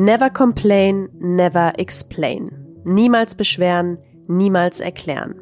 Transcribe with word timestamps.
Never 0.00 0.30
complain, 0.30 1.08
never 1.18 1.72
explain. 1.76 2.52
Niemals 2.84 3.34
beschweren, 3.34 3.98
niemals 4.28 4.80
erklären. 4.80 5.34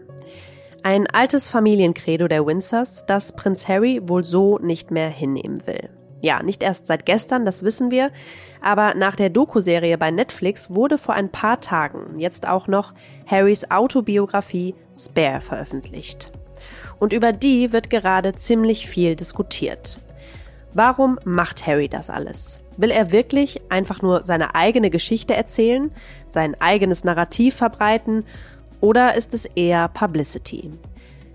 Ein 0.83 1.07
altes 1.07 1.49
Familiencredo 1.49 2.27
der 2.27 2.47
Windsors, 2.47 3.05
das 3.07 3.37
Prinz 3.37 3.69
Harry 3.69 4.01
wohl 4.03 4.25
so 4.25 4.59
nicht 4.59 4.91
mehr 4.91 5.11
hinnehmen 5.11 5.67
will. 5.67 5.91
Ja, 6.23 6.43
nicht 6.43 6.63
erst 6.63 6.87
seit 6.87 7.07
gestern, 7.07 7.45
das 7.45 7.63
wissen 7.63 7.91
wir, 7.91 8.11
aber 8.63 8.95
nach 8.95 9.15
der 9.15 9.31
Doku-Serie 9.31 9.99
bei 9.99 10.11
Netflix 10.11 10.75
wurde 10.75 10.99
vor 10.99 11.15
ein 11.15 11.31
paar 11.31 11.61
Tagen 11.61 12.19
jetzt 12.19 12.49
auch 12.49 12.67
noch 12.67 12.95
Harrys 13.27 13.71
Autobiografie 13.71 14.75
Spare 14.97 15.41
veröffentlicht. 15.41 16.33
Und 16.99 17.13
über 17.13 17.33
die 17.33 17.73
wird 17.73 17.91
gerade 17.91 18.35
ziemlich 18.35 18.87
viel 18.87 19.17
diskutiert. 19.17 20.01
Warum 20.73 21.19
macht 21.25 21.67
Harry 21.67 21.89
das 21.89 22.11
alles? 22.11 22.61
Will 22.77 22.91
er 22.91 23.11
wirklich 23.11 23.63
einfach 23.71 24.03
nur 24.03 24.27
seine 24.27 24.55
eigene 24.55 24.91
Geschichte 24.91 25.35
erzählen, 25.35 25.91
sein 26.27 26.55
eigenes 26.61 27.05
Narrativ 27.05 27.55
verbreiten 27.55 28.25
oder 28.81 29.15
ist 29.15 29.33
es 29.33 29.47
eher 29.47 29.89
Publicity? 29.89 30.71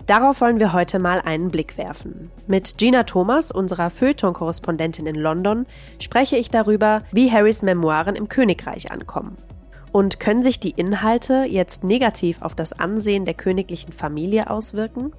Darauf 0.06 0.40
wollen 0.40 0.58
wir 0.58 0.72
heute 0.72 0.98
mal 0.98 1.20
einen 1.20 1.50
Blick 1.50 1.78
werfen. 1.78 2.30
Mit 2.46 2.78
Gina 2.78 3.04
Thomas, 3.04 3.52
unserer 3.52 3.88
Feuilleton-Korrespondentin 3.88 5.06
in 5.06 5.14
London, 5.14 5.66
spreche 6.00 6.36
ich 6.36 6.50
darüber, 6.50 7.02
wie 7.12 7.30
Harrys 7.30 7.62
Memoiren 7.62 8.16
im 8.16 8.28
Königreich 8.28 8.90
ankommen. 8.90 9.36
Und 9.92 10.18
können 10.18 10.42
sich 10.42 10.58
die 10.58 10.70
Inhalte 10.70 11.44
jetzt 11.48 11.84
negativ 11.84 12.42
auf 12.42 12.54
das 12.54 12.72
Ansehen 12.72 13.24
der 13.24 13.34
königlichen 13.34 13.92
Familie 13.92 14.50
auswirken? 14.50 15.12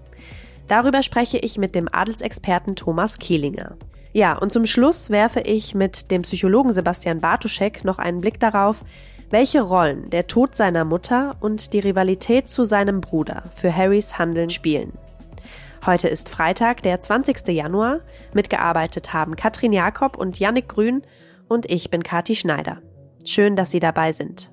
Darüber 0.67 1.03
spreche 1.03 1.38
ich 1.38 1.58
mit 1.58 1.76
dem 1.76 1.90
Adelsexperten 1.91 2.76
Thomas 2.76 3.20
Kielinger. 3.20 3.76
Ja, 4.13 4.38
und 4.38 4.52
zum 4.52 4.66
Schluss 4.66 5.10
werfe 5.10 5.41
ich 5.41 5.74
mit 5.74 6.12
dem 6.12 6.21
Psychologen 6.21 6.71
Sebastian 6.71 7.20
Bartuschek 7.20 7.84
noch 7.84 7.98
einen 7.98 8.21
Blick 8.21 8.40
darauf, 8.40 8.84
welche 9.32 9.62
Rollen 9.62 10.12
der 10.12 10.27
Tod 10.27 10.55
seiner 10.55 10.85
Mutter 10.85 11.35
und 11.40 11.74
die 11.74 11.79
Rivalität 11.79 12.49
zu 12.49 12.63
seinem 12.63 13.02
Bruder 13.02 13.43
für 13.55 13.76
Harrys 13.76 14.20
Handeln 14.20 14.52
spielen. 14.52 14.93
Heute 15.85 16.07
ist 16.07 16.30
Freitag, 16.30 16.84
der 16.84 16.99
20. 16.99 17.48
Januar. 17.48 17.99
Mitgearbeitet 18.34 19.12
haben 19.12 19.35
Katrin 19.35 19.74
Jakob 19.74 20.15
und 20.18 20.40
Yannick 20.40 20.70
Grün 20.70 21.02
und 21.49 21.70
ich 21.70 21.90
bin 21.90 22.04
Kati 22.04 22.35
Schneider. 22.35 22.77
Schön, 23.26 23.55
dass 23.55 23.71
Sie 23.71 23.80
dabei 23.80 24.12
sind. 24.12 24.52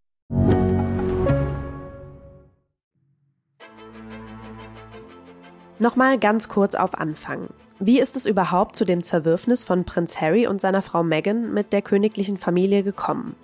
Nochmal 5.81 6.19
ganz 6.19 6.47
kurz 6.47 6.75
auf 6.75 6.93
Anfang. 6.93 7.49
Wie 7.79 7.99
ist 7.99 8.15
es 8.15 8.27
überhaupt 8.27 8.75
zu 8.75 8.85
dem 8.85 9.01
Zerwürfnis 9.01 9.63
von 9.63 9.83
Prinz 9.83 10.21
Harry 10.21 10.45
und 10.45 10.61
seiner 10.61 10.83
Frau 10.83 11.01
Meghan 11.01 11.51
mit 11.55 11.73
der 11.73 11.81
königlichen 11.81 12.37
Familie 12.37 12.83
gekommen? 12.83 13.35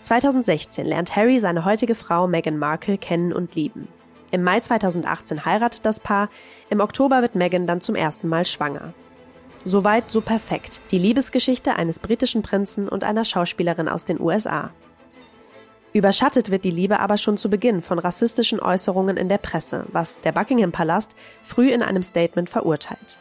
2016 0.00 0.86
lernt 0.86 1.14
Harry 1.14 1.38
seine 1.38 1.66
heutige 1.66 1.94
Frau 1.94 2.26
Meghan 2.26 2.58
Markle 2.58 2.96
kennen 2.96 3.34
und 3.34 3.54
lieben. 3.54 3.88
Im 4.30 4.42
Mai 4.42 4.60
2018 4.60 5.44
heiratet 5.44 5.84
das 5.84 6.00
Paar, 6.00 6.30
im 6.70 6.80
Oktober 6.80 7.20
wird 7.20 7.34
Meghan 7.34 7.66
dann 7.66 7.82
zum 7.82 7.96
ersten 7.96 8.28
Mal 8.28 8.46
schwanger. 8.46 8.94
Soweit 9.66 10.10
so 10.10 10.22
perfekt. 10.22 10.80
Die 10.90 10.98
Liebesgeschichte 10.98 11.76
eines 11.76 11.98
britischen 11.98 12.40
Prinzen 12.40 12.88
und 12.88 13.04
einer 13.04 13.26
Schauspielerin 13.26 13.88
aus 13.88 14.04
den 14.04 14.20
USA. 14.20 14.70
Überschattet 15.94 16.50
wird 16.50 16.64
die 16.64 16.72
Liebe 16.72 16.98
aber 16.98 17.16
schon 17.16 17.36
zu 17.36 17.48
Beginn 17.48 17.80
von 17.80 18.00
rassistischen 18.00 18.58
Äußerungen 18.58 19.16
in 19.16 19.28
der 19.28 19.38
Presse, 19.38 19.86
was 19.92 20.20
der 20.20 20.32
Buckingham 20.32 20.72
Palast 20.72 21.14
früh 21.40 21.70
in 21.70 21.84
einem 21.84 22.02
Statement 22.02 22.50
verurteilt. 22.50 23.20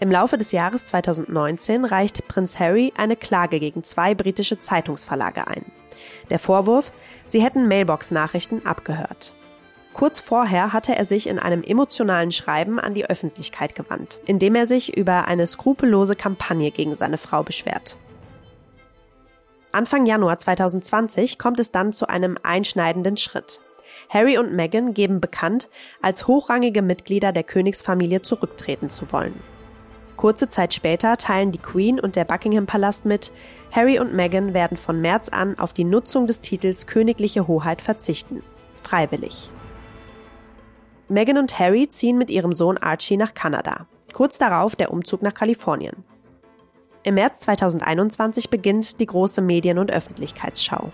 Im 0.00 0.10
Laufe 0.10 0.36
des 0.36 0.50
Jahres 0.50 0.84
2019 0.86 1.84
reicht 1.84 2.26
Prinz 2.26 2.58
Harry 2.58 2.92
eine 2.96 3.14
Klage 3.14 3.60
gegen 3.60 3.84
zwei 3.84 4.16
britische 4.16 4.58
Zeitungsverlage 4.58 5.46
ein. 5.46 5.64
Der 6.28 6.40
Vorwurf, 6.40 6.90
sie 7.24 7.40
hätten 7.40 7.68
Mailbox-Nachrichten 7.68 8.66
abgehört. 8.66 9.32
Kurz 9.94 10.18
vorher 10.18 10.72
hatte 10.72 10.96
er 10.96 11.04
sich 11.04 11.28
in 11.28 11.38
einem 11.38 11.62
emotionalen 11.62 12.32
Schreiben 12.32 12.80
an 12.80 12.94
die 12.94 13.08
Öffentlichkeit 13.08 13.76
gewandt, 13.76 14.18
in 14.26 14.40
dem 14.40 14.56
er 14.56 14.66
sich 14.66 14.96
über 14.96 15.28
eine 15.28 15.46
skrupellose 15.46 16.16
Kampagne 16.16 16.72
gegen 16.72 16.96
seine 16.96 17.16
Frau 17.16 17.44
beschwert. 17.44 17.96
Anfang 19.74 20.04
Januar 20.04 20.38
2020 20.38 21.38
kommt 21.38 21.58
es 21.58 21.72
dann 21.72 21.94
zu 21.94 22.06
einem 22.06 22.36
einschneidenden 22.42 23.16
Schritt. 23.16 23.62
Harry 24.10 24.36
und 24.36 24.52
Meghan 24.52 24.92
geben 24.92 25.18
bekannt, 25.18 25.70
als 26.02 26.26
hochrangige 26.26 26.82
Mitglieder 26.82 27.32
der 27.32 27.42
Königsfamilie 27.42 28.20
zurücktreten 28.20 28.90
zu 28.90 29.10
wollen. 29.12 29.40
Kurze 30.18 30.50
Zeit 30.50 30.74
später 30.74 31.16
teilen 31.16 31.52
die 31.52 31.58
Queen 31.58 31.98
und 31.98 32.16
der 32.16 32.26
Buckingham 32.26 32.66
Palast 32.66 33.06
mit, 33.06 33.32
Harry 33.70 33.98
und 33.98 34.12
Meghan 34.12 34.52
werden 34.52 34.76
von 34.76 35.00
März 35.00 35.30
an 35.30 35.58
auf 35.58 35.72
die 35.72 35.84
Nutzung 35.84 36.26
des 36.26 36.42
Titels 36.42 36.86
Königliche 36.86 37.48
Hoheit 37.48 37.80
verzichten. 37.80 38.42
Freiwillig. 38.82 39.50
Meghan 41.08 41.38
und 41.38 41.58
Harry 41.58 41.88
ziehen 41.88 42.18
mit 42.18 42.28
ihrem 42.28 42.52
Sohn 42.52 42.76
Archie 42.76 43.16
nach 43.16 43.32
Kanada. 43.32 43.86
Kurz 44.12 44.36
darauf 44.36 44.76
der 44.76 44.92
Umzug 44.92 45.22
nach 45.22 45.32
Kalifornien. 45.32 46.04
Im 47.04 47.14
März 47.14 47.40
2021 47.40 48.48
beginnt 48.48 49.00
die 49.00 49.06
große 49.06 49.42
Medien- 49.42 49.78
und 49.78 49.90
Öffentlichkeitsschau. 49.90 50.92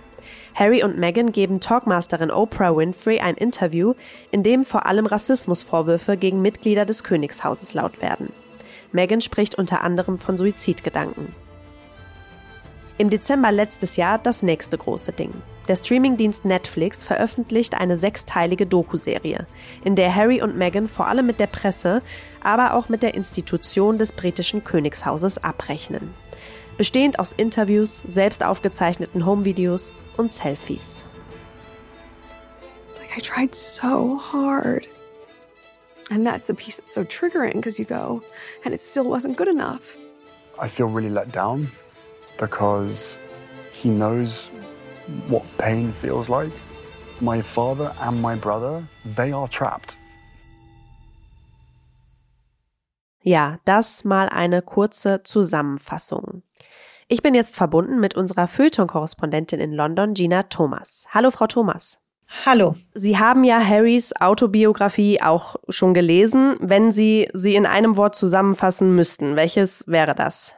Harry 0.54 0.82
und 0.82 0.98
Meghan 0.98 1.32
geben 1.32 1.60
Talkmasterin 1.60 2.30
Oprah 2.30 2.74
Winfrey 2.74 3.20
ein 3.20 3.36
Interview, 3.36 3.94
in 4.30 4.42
dem 4.42 4.64
vor 4.64 4.86
allem 4.86 5.04
Rassismusvorwürfe 5.04 6.16
gegen 6.16 6.40
Mitglieder 6.40 6.86
des 6.86 7.04
Königshauses 7.04 7.74
laut 7.74 8.00
werden. 8.00 8.32
Meghan 8.90 9.20
spricht 9.20 9.56
unter 9.56 9.82
anderem 9.84 10.18
von 10.18 10.38
Suizidgedanken. 10.38 11.34
Im 12.98 13.10
Dezember 13.10 13.52
letztes 13.52 13.94
Jahr 13.94 14.18
das 14.18 14.42
nächste 14.42 14.76
große 14.76 15.12
Ding. 15.12 15.32
Der 15.68 15.76
Streamingdienst 15.76 16.44
Netflix 16.44 17.04
veröffentlicht 17.04 17.74
eine 17.74 17.96
sechsteilige 17.96 18.66
Doku-Serie, 18.66 19.46
in 19.84 19.94
der 19.94 20.12
Harry 20.12 20.42
und 20.42 20.56
Meghan 20.56 20.88
vor 20.88 21.06
allem 21.06 21.26
mit 21.26 21.38
der 21.38 21.46
Presse, 21.46 22.02
aber 22.42 22.74
auch 22.74 22.88
mit 22.88 23.04
der 23.04 23.14
Institution 23.14 23.98
des 23.98 24.10
britischen 24.10 24.64
Königshauses 24.64 25.44
abrechnen. 25.44 26.12
Bestehend 26.76 27.20
aus 27.20 27.32
Interviews, 27.32 28.02
selbst 28.04 28.42
aufgezeichneten 28.42 29.24
Homevideos 29.24 29.92
und 30.16 30.32
Selfies. 30.32 31.06
Like 32.98 33.16
I 33.16 33.20
tried 33.20 33.54
so 33.54 34.20
hard. 34.32 34.88
And 36.10 36.26
that's 36.26 36.48
the 36.48 36.54
piece 36.54 36.78
that's 36.78 36.94
so 36.94 37.02
triggering 37.02 37.60
because 37.60 37.78
you 37.80 37.86
go, 37.86 38.22
and 38.64 38.74
it 38.74 38.80
still 38.80 39.04
wasn't 39.04 39.36
good 39.36 39.48
enough. 39.48 39.96
I 40.60 40.66
feel 40.66 40.86
really 40.86 41.10
let 41.10 41.32
down 41.32 41.70
because 42.38 43.18
he 43.72 43.90
knows 43.90 44.50
what 45.28 45.42
pain 45.58 45.92
feels 45.92 46.28
like. 46.28 46.52
My 47.20 47.42
father 47.42 47.92
and 48.00 48.22
my 48.22 48.36
brother, 48.36 48.82
they 49.04 49.32
are 49.32 49.48
trapped. 49.48 49.96
Ja, 53.22 53.58
das 53.64 54.04
mal 54.04 54.28
eine 54.28 54.62
kurze 54.62 55.22
Zusammenfassung. 55.22 56.42
Ich 57.08 57.22
bin 57.22 57.34
jetzt 57.34 57.56
verbunden 57.56 58.00
mit 58.00 58.14
unserer 58.14 58.46
Feuilleton-Korrespondentin 58.46 59.60
in 59.60 59.72
London, 59.72 60.14
Gina 60.14 60.44
Thomas. 60.44 61.06
Hallo, 61.12 61.30
Frau 61.30 61.46
Thomas. 61.46 62.00
Hallo. 62.44 62.76
Sie 62.94 63.18
haben 63.18 63.44
ja 63.44 63.58
Harrys 63.58 64.14
Autobiografie 64.20 65.20
auch 65.22 65.56
schon 65.68 65.94
gelesen. 65.94 66.56
Wenn 66.60 66.92
Sie 66.92 67.28
sie 67.32 67.54
in 67.54 67.66
einem 67.66 67.96
Wort 67.96 68.14
zusammenfassen 68.14 68.94
müssten, 68.94 69.36
welches 69.36 69.84
wäre 69.86 70.14
das? 70.14 70.54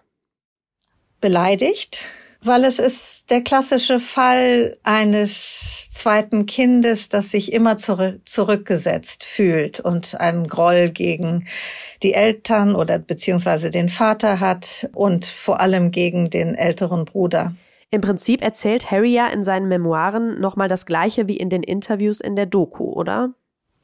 Beleidigt, 1.20 2.04
weil 2.42 2.64
es 2.64 2.78
ist 2.78 3.30
der 3.30 3.42
klassische 3.42 4.00
Fall 4.00 4.78
eines 4.82 5.88
zweiten 5.90 6.46
Kindes, 6.46 7.08
das 7.08 7.30
sich 7.30 7.52
immer 7.52 7.76
zurück, 7.76 8.20
zurückgesetzt 8.24 9.24
fühlt 9.24 9.80
und 9.80 10.18
einen 10.18 10.46
Groll 10.46 10.90
gegen 10.90 11.46
die 12.02 12.14
Eltern 12.14 12.74
oder 12.74 12.98
beziehungsweise 12.98 13.70
den 13.70 13.88
Vater 13.88 14.40
hat 14.40 14.88
und 14.94 15.26
vor 15.26 15.60
allem 15.60 15.90
gegen 15.90 16.30
den 16.30 16.54
älteren 16.54 17.04
Bruder. 17.04 17.54
Im 17.90 18.00
Prinzip 18.00 18.40
erzählt 18.40 18.90
Harry 18.90 19.12
ja 19.12 19.26
in 19.26 19.44
seinen 19.44 19.68
Memoiren 19.68 20.40
nochmal 20.40 20.68
das 20.68 20.86
Gleiche 20.86 21.26
wie 21.28 21.36
in 21.36 21.50
den 21.50 21.62
Interviews 21.62 22.20
in 22.20 22.36
der 22.36 22.46
Doku, 22.46 22.84
oder? 22.84 23.34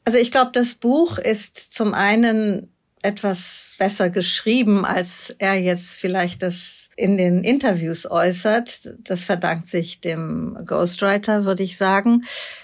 Also 0.05 0.19
ich 0.19 0.31
glaube, 0.31 0.53
das 0.55 0.77
Buch 0.77 1.19
ist 1.19 1.75
zum 1.75 1.93
einen 1.93 2.73
etwas 3.07 3.75
besser 3.79 4.11
geschrieben, 4.11 4.85
als 4.85 5.35
er 5.39 5.55
jetzt 5.55 5.95
vielleicht 5.95 6.43
das 6.43 6.91
in 6.97 7.17
den 7.17 7.45
Interviews 7.45 8.11
äußert. 8.11 8.95
Das 8.99 9.25
verdankt 9.25 9.69
sich 9.69 10.01
dem 10.01 10.59
Ghostwriter, 10.67 11.45
würde 11.45 11.63
ich 11.63 11.77
sagen. 11.77 12.23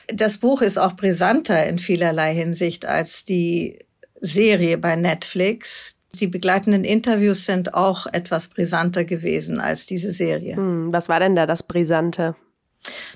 Das 0.08 0.38
Buch 0.38 0.60
ist 0.60 0.78
auch 0.78 0.94
brisanter 0.94 1.64
in 1.66 1.78
vielerlei 1.78 2.34
Hinsicht 2.34 2.84
als 2.86 3.24
die 3.24 3.78
Serie 4.20 4.78
bei 4.78 4.96
Netflix. 4.96 5.96
Die 6.20 6.26
begleitenden 6.26 6.84
Interviews 6.84 7.46
sind 7.46 7.74
auch 7.74 8.06
etwas 8.06 8.48
brisanter 8.48 9.04
gewesen 9.04 9.60
als 9.60 9.86
diese 9.86 10.10
Serie. 10.10 10.56
Hm, 10.56 10.92
was 10.92 11.08
war 11.08 11.20
denn 11.20 11.36
da 11.36 11.46
das 11.46 11.62
Brisante? 11.62 12.34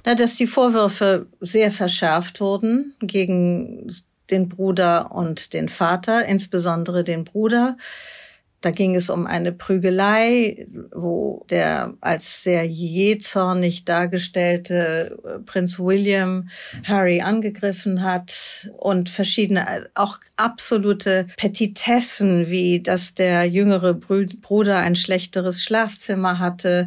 Na, 0.04 0.14
dass 0.14 0.36
die 0.36 0.46
Vorwürfe 0.46 1.26
sehr 1.40 1.72
verschärft 1.72 2.40
wurden 2.40 2.94
gegen 3.00 3.92
den 4.30 4.48
Bruder 4.48 5.12
und 5.12 5.52
den 5.52 5.68
Vater, 5.68 6.24
insbesondere 6.26 7.04
den 7.04 7.24
Bruder. 7.24 7.76
Da 8.62 8.70
ging 8.70 8.96
es 8.96 9.10
um 9.10 9.26
eine 9.26 9.52
Prügelei, 9.52 10.66
wo 10.92 11.44
der 11.50 11.94
als 12.00 12.42
sehr 12.42 12.66
jähzornig 12.66 13.84
dargestellte 13.84 15.16
äh, 15.24 15.38
Prinz 15.38 15.78
William 15.78 16.48
Harry 16.82 17.20
angegriffen 17.20 18.02
hat 18.02 18.70
und 18.78 19.10
verschiedene, 19.10 19.88
auch 19.94 20.18
absolute 20.36 21.26
Petitessen, 21.36 22.48
wie 22.48 22.82
dass 22.82 23.14
der 23.14 23.44
jüngere 23.44 23.94
Bruder 23.94 24.78
ein 24.78 24.96
schlechteres 24.96 25.62
Schlafzimmer 25.62 26.38
hatte 26.38 26.86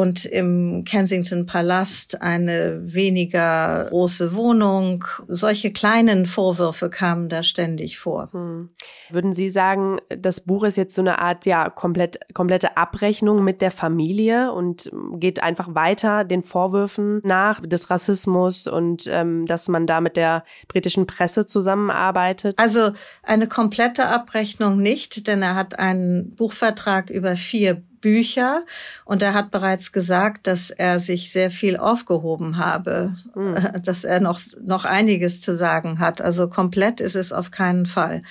und 0.00 0.24
im 0.24 0.84
Kensington 0.86 1.44
Palast 1.44 2.22
eine 2.22 2.80
weniger 2.82 3.84
große 3.90 4.34
Wohnung. 4.34 5.04
Solche 5.28 5.72
kleinen 5.72 6.24
Vorwürfe 6.24 6.88
kamen 6.88 7.28
da 7.28 7.42
ständig 7.42 7.98
vor. 7.98 8.30
Hm. 8.32 8.70
Würden 9.10 9.34
Sie 9.34 9.50
sagen, 9.50 9.98
das 10.08 10.40
Buch 10.40 10.64
ist 10.64 10.78
jetzt 10.78 10.94
so 10.94 11.02
eine 11.02 11.18
Art 11.18 11.44
ja 11.44 11.68
komplett 11.68 12.18
komplette 12.32 12.78
Abrechnung 12.78 13.44
mit 13.44 13.60
der 13.60 13.70
Familie 13.70 14.52
und 14.52 14.90
geht 15.16 15.42
einfach 15.42 15.74
weiter 15.74 16.24
den 16.24 16.42
Vorwürfen 16.42 17.20
nach 17.22 17.60
des 17.60 17.90
Rassismus 17.90 18.66
und 18.66 19.06
ähm, 19.06 19.44
dass 19.44 19.68
man 19.68 19.86
da 19.86 20.00
mit 20.00 20.16
der 20.16 20.44
britischen 20.66 21.06
Presse 21.06 21.44
zusammenarbeitet? 21.44 22.54
Also 22.56 22.92
eine 23.22 23.48
komplette 23.48 24.08
Abrechnung 24.08 24.78
nicht, 24.78 25.26
denn 25.26 25.42
er 25.42 25.56
hat 25.56 25.78
einen 25.78 26.34
Buchvertrag 26.36 27.10
über 27.10 27.36
vier 27.36 27.82
Bücher 28.00 28.64
und 29.04 29.22
er 29.22 29.34
hat 29.34 29.50
bereits 29.50 29.92
gesagt, 29.92 30.46
dass 30.46 30.70
er 30.70 30.98
sich 30.98 31.30
sehr 31.32 31.50
viel 31.50 31.76
aufgehoben 31.76 32.56
habe, 32.56 33.14
mhm. 33.34 33.56
dass 33.82 34.04
er 34.04 34.20
noch, 34.20 34.40
noch 34.62 34.84
einiges 34.84 35.40
zu 35.40 35.56
sagen 35.56 35.98
hat. 35.98 36.20
Also 36.20 36.48
komplett 36.48 37.00
ist 37.00 37.16
es 37.16 37.32
auf 37.32 37.50
keinen 37.50 37.86
Fall. 37.86 38.22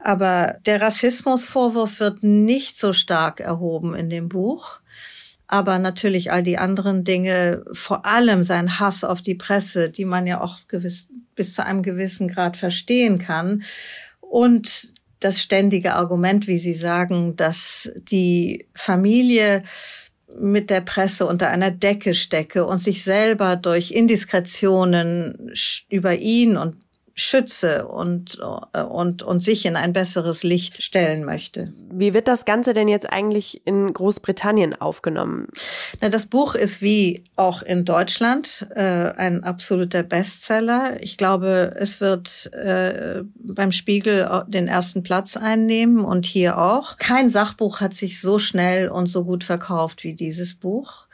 Aber 0.00 0.56
der 0.66 0.80
Rassismusvorwurf 0.80 2.00
wird 2.00 2.22
nicht 2.22 2.78
so 2.78 2.92
stark 2.92 3.40
erhoben 3.40 3.94
in 3.94 4.10
dem 4.10 4.28
Buch. 4.28 4.80
Aber 5.46 5.78
natürlich 5.78 6.32
all 6.32 6.42
die 6.42 6.56
anderen 6.56 7.04
Dinge, 7.04 7.62
vor 7.72 8.06
allem 8.06 8.42
sein 8.42 8.80
Hass 8.80 9.04
auf 9.04 9.20
die 9.20 9.34
Presse, 9.34 9.90
die 9.90 10.06
man 10.06 10.26
ja 10.26 10.40
auch 10.40 10.66
gewiss, 10.66 11.08
bis 11.34 11.54
zu 11.54 11.64
einem 11.64 11.82
gewissen 11.82 12.28
Grad 12.28 12.56
verstehen 12.56 13.18
kann. 13.18 13.62
Und 14.20 14.91
das 15.24 15.40
ständige 15.40 15.94
Argument, 15.94 16.46
wie 16.46 16.58
Sie 16.58 16.74
sagen, 16.74 17.36
dass 17.36 17.92
die 17.96 18.66
Familie 18.74 19.62
mit 20.38 20.70
der 20.70 20.80
Presse 20.80 21.26
unter 21.26 21.48
einer 21.48 21.70
Decke 21.70 22.14
stecke 22.14 22.66
und 22.66 22.80
sich 22.80 23.04
selber 23.04 23.56
durch 23.56 23.92
Indiskretionen 23.92 25.52
über 25.88 26.16
ihn 26.16 26.56
und 26.56 26.76
schütze 27.14 27.86
und, 27.88 28.38
und, 28.38 29.22
und 29.22 29.40
sich 29.40 29.66
in 29.66 29.76
ein 29.76 29.92
besseres 29.92 30.42
Licht 30.42 30.82
stellen 30.82 31.24
möchte. 31.24 31.72
Wie 31.90 32.14
wird 32.14 32.26
das 32.26 32.44
Ganze 32.44 32.72
denn 32.72 32.88
jetzt 32.88 33.12
eigentlich 33.12 33.66
in 33.66 33.92
Großbritannien 33.92 34.80
aufgenommen? 34.80 35.48
Na, 36.00 36.08
das 36.08 36.26
Buch 36.26 36.54
ist 36.54 36.80
wie 36.80 37.24
auch 37.36 37.62
in 37.62 37.84
Deutschland 37.84 38.66
äh, 38.74 38.80
ein 38.80 39.44
absoluter 39.44 40.02
Bestseller. 40.02 40.96
Ich 41.00 41.18
glaube, 41.18 41.74
es 41.78 42.00
wird 42.00 42.50
äh, 42.54 43.22
beim 43.34 43.72
Spiegel 43.72 44.44
den 44.48 44.68
ersten 44.68 45.02
Platz 45.02 45.36
einnehmen 45.36 46.04
und 46.04 46.24
hier 46.24 46.58
auch. 46.58 46.96
Kein 46.96 47.28
Sachbuch 47.28 47.80
hat 47.80 47.92
sich 47.92 48.20
so 48.20 48.38
schnell 48.38 48.88
und 48.88 49.06
so 49.06 49.24
gut 49.24 49.44
verkauft 49.44 50.04
wie 50.04 50.14
dieses 50.14 50.54
Buch. 50.54 51.06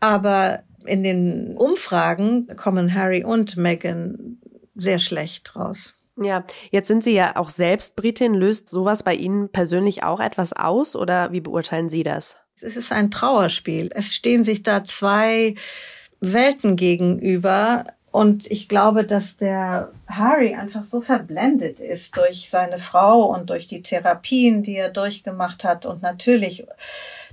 Aber 0.00 0.60
in 0.86 1.02
den 1.02 1.56
Umfragen 1.56 2.48
kommen 2.56 2.94
Harry 2.94 3.22
und 3.22 3.56
Meghan 3.56 4.39
sehr 4.74 4.98
schlecht 4.98 5.50
draus. 5.54 5.94
Ja, 6.16 6.44
jetzt 6.70 6.88
sind 6.88 7.02
Sie 7.02 7.14
ja 7.14 7.36
auch 7.36 7.48
selbst 7.48 7.96
Britin. 7.96 8.34
Löst 8.34 8.68
sowas 8.68 9.02
bei 9.02 9.14
Ihnen 9.14 9.48
persönlich 9.48 10.02
auch 10.02 10.20
etwas 10.20 10.52
aus 10.52 10.94
oder 10.94 11.32
wie 11.32 11.40
beurteilen 11.40 11.88
Sie 11.88 12.02
das? 12.02 12.38
Es 12.60 12.76
ist 12.76 12.92
ein 12.92 13.10
Trauerspiel. 13.10 13.90
Es 13.94 14.14
stehen 14.14 14.44
sich 14.44 14.62
da 14.62 14.84
zwei 14.84 15.54
Welten 16.20 16.76
gegenüber. 16.76 17.84
Und 18.10 18.50
ich 18.50 18.68
glaube, 18.68 19.04
dass 19.04 19.36
der 19.36 19.92
Harry 20.08 20.54
einfach 20.54 20.84
so 20.84 21.00
verblendet 21.00 21.78
ist 21.80 22.16
durch 22.16 22.50
seine 22.50 22.78
Frau 22.78 23.22
und 23.32 23.50
durch 23.50 23.68
die 23.68 23.82
Therapien, 23.82 24.62
die 24.62 24.76
er 24.76 24.90
durchgemacht 24.90 25.62
hat 25.62 25.86
und 25.86 26.02
natürlich 26.02 26.66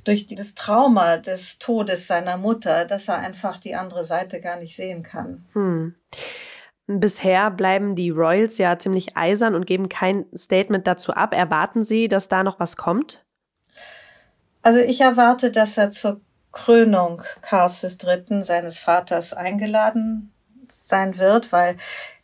durch 0.03 0.27
das 0.27 0.53
Trauma 0.53 1.17
des 1.17 1.57
Todes 1.57 2.07
seiner 2.07 2.37
Mutter, 2.37 2.85
dass 2.85 3.09
er 3.09 3.17
einfach 3.17 3.57
die 3.57 3.75
andere 3.75 4.03
Seite 4.03 4.39
gar 4.39 4.59
nicht 4.59 4.75
sehen 4.75 5.03
kann. 5.03 5.45
Hm. 5.53 5.95
Bisher 6.87 7.51
bleiben 7.51 7.95
die 7.95 8.11
Royals 8.11 8.57
ja 8.57 8.79
ziemlich 8.79 9.17
eisern 9.17 9.55
und 9.55 9.65
geben 9.67 9.89
kein 9.89 10.25
Statement 10.33 10.87
dazu 10.87 11.13
ab. 11.13 11.33
Erwarten 11.33 11.83
Sie, 11.83 12.07
dass 12.07 12.29
da 12.29 12.43
noch 12.43 12.59
was 12.59 12.77
kommt? 12.77 13.25
Also 14.61 14.79
ich 14.79 15.01
erwarte, 15.01 15.51
dass 15.51 15.77
er 15.77 15.89
zur 15.89 16.21
Krönung 16.53 17.21
Karls 17.41 17.83
III., 17.83 18.43
seines 18.43 18.79
Vaters, 18.79 19.33
eingeladen 19.33 20.31
sein 20.69 21.17
wird, 21.17 21.51
weil 21.51 21.75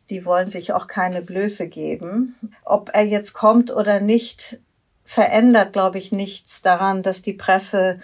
die 0.10 0.26
wollen 0.26 0.50
sich 0.50 0.74
auch 0.74 0.88
keine 0.88 1.22
Blöße 1.22 1.68
geben. 1.68 2.36
Ob 2.64 2.90
er 2.94 3.04
jetzt 3.04 3.34
kommt 3.34 3.72
oder 3.72 4.00
nicht, 4.00 4.60
verändert, 5.04 5.74
glaube 5.74 5.98
ich, 5.98 6.12
nichts 6.12 6.62
daran, 6.62 7.04
dass 7.04 7.22
die 7.22 7.34
Presse 7.34 7.98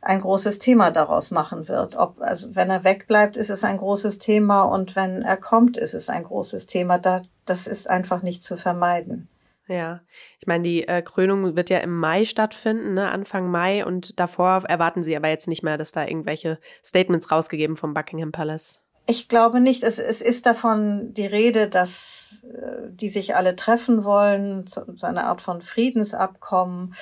ein 0.00 0.20
großes 0.20 0.58
Thema 0.58 0.90
daraus 0.90 1.30
machen 1.30 1.68
wird. 1.68 1.96
Ob, 1.96 2.20
also 2.20 2.54
wenn 2.54 2.70
er 2.70 2.84
wegbleibt, 2.84 3.36
ist 3.36 3.50
es 3.50 3.64
ein 3.64 3.78
großes 3.78 4.18
Thema 4.18 4.62
und 4.62 4.96
wenn 4.96 5.22
er 5.22 5.36
kommt, 5.36 5.76
ist 5.76 5.94
es 5.94 6.08
ein 6.08 6.24
großes 6.24 6.66
Thema. 6.66 6.98
Da, 6.98 7.22
das 7.44 7.66
ist 7.66 7.90
einfach 7.90 8.22
nicht 8.22 8.42
zu 8.42 8.56
vermeiden. 8.56 9.28
Ja, 9.68 10.00
ich 10.38 10.46
meine, 10.46 10.62
die 10.62 10.86
äh, 10.86 11.02
Krönung 11.02 11.56
wird 11.56 11.70
ja 11.70 11.78
im 11.78 11.96
Mai 11.96 12.24
stattfinden, 12.24 12.94
ne? 12.94 13.10
Anfang 13.10 13.50
Mai, 13.50 13.84
und 13.84 14.20
davor 14.20 14.62
erwarten 14.68 15.02
Sie 15.02 15.16
aber 15.16 15.28
jetzt 15.28 15.48
nicht 15.48 15.64
mehr, 15.64 15.76
dass 15.76 15.90
da 15.90 16.06
irgendwelche 16.06 16.60
Statements 16.84 17.32
rausgegeben 17.32 17.76
vom 17.76 17.92
Buckingham 17.92 18.30
Palace. 18.30 18.85
Ich 19.08 19.28
glaube 19.28 19.60
nicht. 19.60 19.84
Es, 19.84 19.98
es 19.98 20.20
ist 20.20 20.46
davon 20.46 21.14
die 21.14 21.26
Rede, 21.26 21.68
dass 21.68 22.42
äh, 22.52 22.88
die 22.90 23.08
sich 23.08 23.36
alle 23.36 23.54
treffen 23.54 24.04
wollen, 24.04 24.66
so, 24.66 24.82
so 24.96 25.06
eine 25.06 25.24
Art 25.24 25.40
von 25.40 25.62
Friedensabkommen. 25.62 26.94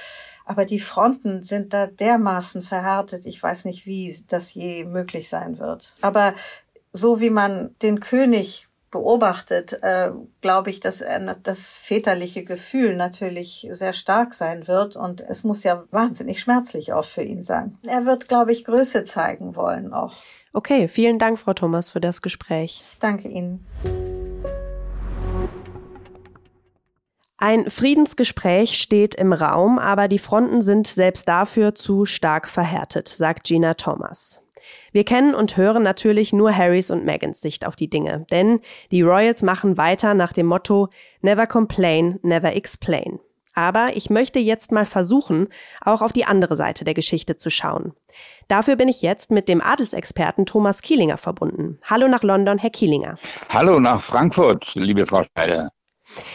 Aber 0.44 0.66
die 0.66 0.80
Fronten 0.80 1.42
sind 1.42 1.72
da 1.72 1.86
dermaßen 1.86 2.62
verhärtet. 2.62 3.24
Ich 3.24 3.42
weiß 3.42 3.64
nicht, 3.64 3.86
wie 3.86 4.14
das 4.28 4.52
je 4.52 4.84
möglich 4.84 5.30
sein 5.30 5.58
wird. 5.58 5.94
Aber 6.02 6.34
so 6.92 7.20
wie 7.20 7.30
man 7.30 7.74
den 7.80 8.00
König 8.00 8.68
beobachtet, 8.94 9.80
äh, 9.82 10.12
glaube 10.40 10.70
ich, 10.70 10.78
dass 10.78 11.00
er, 11.00 11.34
das 11.42 11.72
väterliche 11.72 12.44
Gefühl 12.44 12.94
natürlich 12.94 13.66
sehr 13.72 13.92
stark 13.92 14.34
sein 14.34 14.68
wird 14.68 14.94
und 14.94 15.20
es 15.20 15.42
muss 15.42 15.64
ja 15.64 15.82
wahnsinnig 15.90 16.40
schmerzlich 16.40 16.92
auch 16.92 17.04
für 17.04 17.24
ihn 17.24 17.42
sein. 17.42 17.76
Er 17.84 18.06
wird, 18.06 18.28
glaube 18.28 18.52
ich, 18.52 18.64
Größe 18.64 19.02
zeigen 19.02 19.56
wollen 19.56 19.92
auch. 19.92 20.14
Okay, 20.52 20.86
vielen 20.86 21.18
Dank, 21.18 21.40
Frau 21.40 21.54
Thomas, 21.54 21.90
für 21.90 22.00
das 22.00 22.22
Gespräch. 22.22 22.84
Danke 23.00 23.26
Ihnen. 23.26 23.66
Ein 27.36 27.68
Friedensgespräch 27.68 28.78
steht 28.80 29.16
im 29.16 29.32
Raum, 29.32 29.80
aber 29.80 30.06
die 30.06 30.20
Fronten 30.20 30.62
sind 30.62 30.86
selbst 30.86 31.26
dafür 31.26 31.74
zu 31.74 32.06
stark 32.06 32.48
verhärtet, 32.48 33.08
sagt 33.08 33.48
Gina 33.48 33.74
Thomas. 33.74 34.43
Wir 34.92 35.04
kennen 35.04 35.34
und 35.34 35.56
hören 35.56 35.82
natürlich 35.82 36.32
nur 36.32 36.56
Harrys 36.56 36.90
und 36.90 37.04
Megans 37.04 37.40
Sicht 37.40 37.66
auf 37.66 37.76
die 37.76 37.90
Dinge, 37.90 38.26
denn 38.30 38.60
die 38.90 39.02
Royals 39.02 39.42
machen 39.42 39.76
weiter 39.76 40.14
nach 40.14 40.32
dem 40.32 40.46
Motto 40.46 40.88
Never 41.20 41.46
complain, 41.46 42.18
never 42.22 42.54
explain. 42.54 43.18
Aber 43.54 43.96
ich 43.96 44.10
möchte 44.10 44.40
jetzt 44.40 44.72
mal 44.72 44.84
versuchen, 44.84 45.48
auch 45.80 46.02
auf 46.02 46.12
die 46.12 46.24
andere 46.24 46.56
Seite 46.56 46.84
der 46.84 46.94
Geschichte 46.94 47.36
zu 47.36 47.50
schauen. 47.50 47.94
Dafür 48.48 48.76
bin 48.76 48.88
ich 48.88 49.00
jetzt 49.00 49.30
mit 49.30 49.48
dem 49.48 49.62
Adelsexperten 49.62 50.44
Thomas 50.44 50.82
Kielinger 50.82 51.16
verbunden. 51.16 51.78
Hallo 51.84 52.08
nach 52.08 52.22
London, 52.22 52.58
Herr 52.58 52.70
Kielinger. 52.70 53.16
Hallo 53.48 53.78
nach 53.78 54.02
Frankfurt, 54.02 54.74
liebe 54.74 55.06
Frau 55.06 55.22
Schneider. 55.32 55.70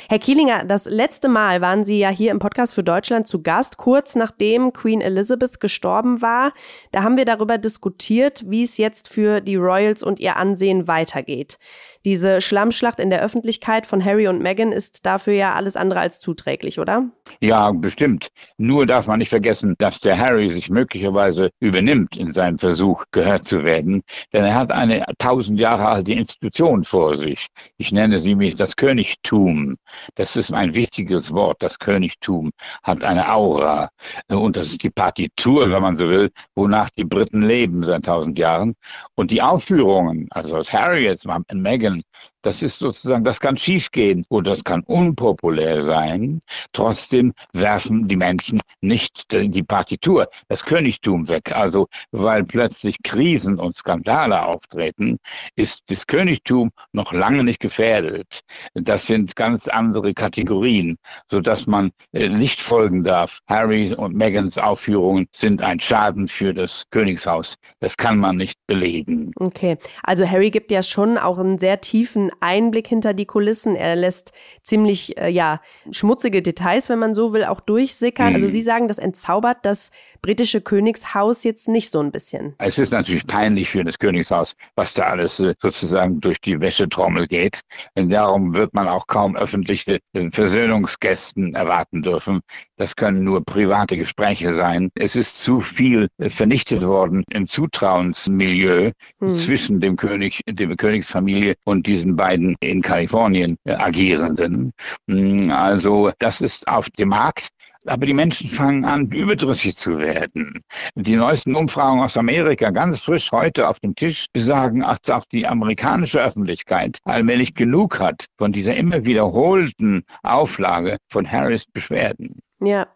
Herr 0.09 0.19
Kielinger, 0.19 0.65
das 0.65 0.85
letzte 0.85 1.29
Mal 1.29 1.61
waren 1.61 1.85
Sie 1.85 1.99
ja 1.99 2.09
hier 2.09 2.31
im 2.31 2.39
Podcast 2.39 2.73
für 2.73 2.83
Deutschland 2.83 3.27
zu 3.27 3.41
Gast, 3.43 3.77
kurz 3.77 4.15
nachdem 4.15 4.73
Queen 4.73 4.99
Elizabeth 4.99 5.59
gestorben 5.59 6.21
war. 6.21 6.53
Da 6.91 7.03
haben 7.03 7.17
wir 7.17 7.25
darüber 7.25 7.57
diskutiert, 7.57 8.43
wie 8.47 8.63
es 8.63 8.77
jetzt 8.77 9.07
für 9.09 9.41
die 9.41 9.55
Royals 9.55 10.01
und 10.01 10.19
ihr 10.19 10.37
Ansehen 10.37 10.87
weitergeht. 10.87 11.59
Diese 12.05 12.39
Schlammschlacht 12.39 12.99
in 12.99 13.09
der 13.09 13.21
Öffentlichkeit 13.21 13.85
von 13.85 14.03
Harry 14.03 14.27
und 14.27 14.41
Meghan 14.41 14.71
ist 14.71 15.05
dafür 15.05 15.33
ja 15.33 15.53
alles 15.55 15.75
andere 15.75 15.99
als 15.99 16.19
zuträglich, 16.19 16.79
oder? 16.79 17.09
Ja, 17.41 17.71
bestimmt. 17.71 18.29
Nur 18.57 18.85
darf 18.85 19.07
man 19.07 19.19
nicht 19.19 19.29
vergessen, 19.29 19.75
dass 19.79 19.99
der 19.99 20.17
Harry 20.17 20.49
sich 20.49 20.69
möglicherweise 20.69 21.49
übernimmt 21.59 22.15
in 22.15 22.31
seinem 22.31 22.57
Versuch, 22.57 23.03
gehört 23.11 23.47
zu 23.47 23.63
werden. 23.63 24.01
Denn 24.31 24.45
er 24.45 24.55
hat 24.55 24.71
eine 24.71 25.03
tausend 25.17 25.59
Jahre 25.59 25.87
alte 25.87 26.13
Institution 26.13 26.85
vor 26.85 27.17
sich. 27.17 27.47
Ich 27.77 27.91
nenne 27.91 28.19
sie 28.19 28.35
mich 28.35 28.55
das 28.55 28.75
Königtum. 28.75 29.75
Das 30.15 30.35
ist 30.35 30.53
ein 30.53 30.73
wichtiges 30.73 31.33
Wort. 31.33 31.57
Das 31.61 31.79
Königtum 31.79 32.51
hat 32.83 33.03
eine 33.03 33.33
Aura. 33.33 33.89
Und 34.27 34.55
das 34.55 34.67
ist 34.67 34.83
die 34.83 34.89
Partitur, 34.89 35.69
wenn 35.69 35.81
man 35.81 35.97
so 35.97 36.09
will, 36.09 36.31
wonach 36.55 36.89
die 36.91 37.03
Briten 37.03 37.41
leben 37.41 37.83
seit 37.83 38.05
tausend 38.05 38.39
Jahren. 38.39 38.75
Und 39.15 39.31
die 39.31 39.41
Aufführungen, 39.41 40.27
also 40.31 40.51
was 40.51 40.71
Harry 40.71 41.03
jetzt 41.03 41.25
macht 41.25 41.43
in 41.51 41.61
Meghan, 41.89 42.03
das 42.41 42.61
ist 42.61 42.79
sozusagen, 42.79 43.23
das 43.23 43.39
kann 43.39 43.57
schiefgehen 43.57 44.25
und 44.29 44.47
das 44.47 44.63
kann 44.63 44.81
unpopulär 44.83 45.83
sein. 45.83 46.41
Trotzdem 46.73 47.33
werfen 47.53 48.07
die 48.07 48.15
Menschen 48.15 48.61
nicht 48.81 49.25
die 49.31 49.63
Partitur, 49.63 50.29
das 50.47 50.63
Königtum 50.63 51.27
weg. 51.27 51.51
Also, 51.51 51.87
weil 52.11 52.43
plötzlich 52.43 52.97
Krisen 53.03 53.59
und 53.59 53.75
Skandale 53.75 54.45
auftreten, 54.45 55.17
ist 55.55 55.83
das 55.87 56.07
Königtum 56.07 56.71
noch 56.93 57.11
lange 57.11 57.43
nicht 57.43 57.59
gefährdet. 57.59 58.41
Das 58.73 59.05
sind 59.05 59.35
ganz 59.35 59.67
andere 59.67 60.13
Kategorien, 60.13 60.97
sodass 61.29 61.67
man 61.67 61.91
äh, 62.13 62.29
nicht 62.29 62.61
folgen 62.61 63.03
darf. 63.03 63.39
Harry 63.47 63.93
und 63.93 64.15
Megans 64.15 64.57
Aufführungen 64.57 65.27
sind 65.35 65.61
ein 65.61 65.79
Schaden 65.79 66.27
für 66.27 66.53
das 66.53 66.85
Königshaus. 66.91 67.57
Das 67.79 67.97
kann 67.97 68.17
man 68.17 68.37
nicht 68.37 68.57
belegen. 68.67 69.31
Okay, 69.35 69.77
also 70.03 70.25
Harry 70.25 70.51
gibt 70.51 70.71
ja 70.71 70.83
schon 70.83 71.17
auch 71.17 71.37
einen 71.37 71.59
sehr 71.59 71.81
tiefen 71.81 72.28
Einblick 72.39 72.87
hinter 72.87 73.13
die 73.13 73.25
Kulissen. 73.25 73.75
Er 73.75 73.95
lässt 73.95 74.33
ziemlich, 74.63 75.17
äh, 75.17 75.29
ja, 75.29 75.61
schmutzige 75.91 76.41
Details, 76.41 76.89
wenn 76.89 76.99
man 76.99 77.13
so 77.13 77.33
will, 77.33 77.45
auch 77.45 77.61
durchsickern. 77.61 78.27
Also 78.27 78.39
mhm. 78.39 78.49
Also 78.49 78.53
Sie 78.53 78.61
sagen, 78.63 78.87
das 78.87 78.97
entzaubert 78.97 79.59
das 79.61 79.91
britische 80.21 80.61
Königshaus 80.61 81.43
jetzt 81.43 81.67
nicht 81.67 81.89
so 81.89 81.99
ein 81.99 82.11
bisschen. 82.11 82.55
Es 82.57 82.77
ist 82.77 82.91
natürlich 82.91 83.25
peinlich 83.27 83.69
für 83.69 83.83
das 83.83 83.99
Königshaus, 83.99 84.55
was 84.75 84.93
da 84.93 85.03
alles 85.03 85.39
äh, 85.39 85.53
sozusagen 85.61 86.19
durch 86.19 86.41
die 86.41 86.59
Wäschetrommel 86.59 87.27
geht. 87.27 87.61
Und 87.95 88.09
darum 88.09 88.53
wird 88.53 88.73
man 88.73 88.87
auch 88.87 89.07
kaum 89.07 89.35
öffentliche 89.35 89.99
äh, 90.13 90.29
Versöhnungsgästen 90.31 91.53
erwarten 91.53 92.01
dürfen. 92.01 92.41
Das 92.77 92.95
können 92.95 93.23
nur 93.23 93.43
private 93.43 93.97
Gespräche 93.97 94.55
sein. 94.55 94.89
Es 94.95 95.15
ist 95.15 95.41
zu 95.41 95.61
viel 95.61 96.07
äh, 96.17 96.29
vernichtet 96.29 96.85
worden 96.85 97.23
im 97.31 97.47
Zutrauensmilieu 97.47 98.91
hm. 99.19 99.35
zwischen 99.35 99.79
dem 99.79 99.95
König, 99.95 100.41
der 100.47 100.75
Königsfamilie 100.75 101.55
und 101.65 101.87
diesen 101.87 102.15
beiden 102.19 102.55
in 102.59 102.81
Kalifornien 102.81 103.57
agierenden. 103.65 104.71
Hm, 105.09 105.49
also 105.51 106.11
das 106.19 106.41
ist 106.41 106.67
auf 106.67 106.89
dem 106.91 107.09
Markt 107.09 107.49
aber 107.85 108.05
die 108.05 108.13
Menschen 108.13 108.49
fangen 108.49 108.85
an, 108.85 109.07
überdrüssig 109.07 109.75
zu 109.75 109.97
werden. 109.97 110.61
Die 110.95 111.15
neuesten 111.15 111.55
Umfragen 111.55 112.01
aus 112.01 112.17
Amerika, 112.17 112.69
ganz 112.71 112.99
frisch 112.99 113.31
heute 113.31 113.67
auf 113.67 113.79
dem 113.79 113.95
Tisch, 113.95 114.25
besagen, 114.33 114.81
dass 114.81 115.09
auch 115.09 115.25
die 115.31 115.47
amerikanische 115.47 116.21
Öffentlichkeit 116.21 116.99
allmählich 117.05 117.55
genug 117.55 117.99
hat 117.99 118.25
von 118.37 118.51
dieser 118.51 118.75
immer 118.75 119.05
wiederholten 119.05 120.03
Auflage 120.23 120.97
von 121.09 121.29
Harris 121.29 121.65
Beschwerden. 121.65 122.39
Ja, 122.61 122.87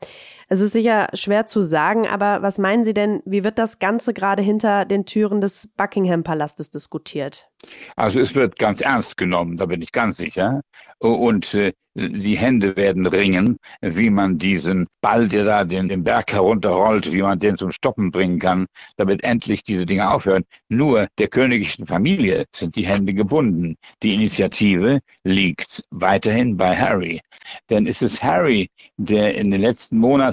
es 0.48 0.62
ist 0.62 0.74
sicher 0.74 1.08
schwer 1.14 1.46
zu 1.46 1.62
sagen, 1.62 2.08
aber 2.08 2.42
was 2.42 2.58
meinen 2.58 2.84
Sie 2.84 2.94
denn, 2.94 3.22
wie 3.26 3.44
wird 3.44 3.60
das 3.60 3.80
Ganze 3.80 4.14
gerade 4.14 4.42
hinter 4.42 4.86
den 4.86 5.06
Türen 5.06 5.42
des 5.42 5.68
Buckingham-Palastes 5.78 6.70
diskutiert? 6.70 7.48
Also 7.96 8.20
es 8.20 8.36
wird 8.36 8.58
ganz 8.58 8.82
ernst 8.82 9.18
genommen, 9.18 9.58
da 9.58 9.66
bin 9.66 9.82
ich 9.82 9.92
ganz 9.92 10.18
sicher. 10.18 10.62
Und 11.00 11.54
äh, 11.54 11.74
die 11.96 12.38
Hände 12.38 12.76
werden 12.76 13.06
ringen, 13.06 13.58
wie 13.82 14.10
man 14.10 14.40
diesen 14.40 14.88
Ball, 15.02 15.28
der 15.28 15.46
da 15.46 15.64
den, 15.64 15.90
den 15.90 16.04
Berg 16.04 16.34
herunterrollt, 16.34 17.12
wie 17.14 17.22
man 17.22 17.40
den 17.40 17.56
zum 17.56 17.72
Stoppen 17.72 18.10
bringen 18.10 18.40
kann, 18.40 18.66
damit 18.98 19.24
endlich 19.24 19.64
diese 19.64 19.86
Dinge 19.86 20.10
aufhören. 20.10 20.44
Nur 20.70 21.08
der 21.20 21.28
königlichen 21.28 21.86
Familie 21.86 22.46
sind 22.56 22.76
die 22.76 22.88
Hände 22.88 23.14
gebunden. 23.14 23.76
Die 24.02 24.16
Initiative 24.16 25.02
liegt 25.24 25.84
weiterhin 25.92 26.58
bei 26.58 26.76
Harry. 26.76 27.22
Denn 27.70 27.86
es 27.86 28.02
ist 28.02 28.24
Harry, 28.24 28.70
der 28.98 29.36
in 29.36 29.52
den 29.52 29.62
letzten 29.62 29.98
Monaten 29.98 30.33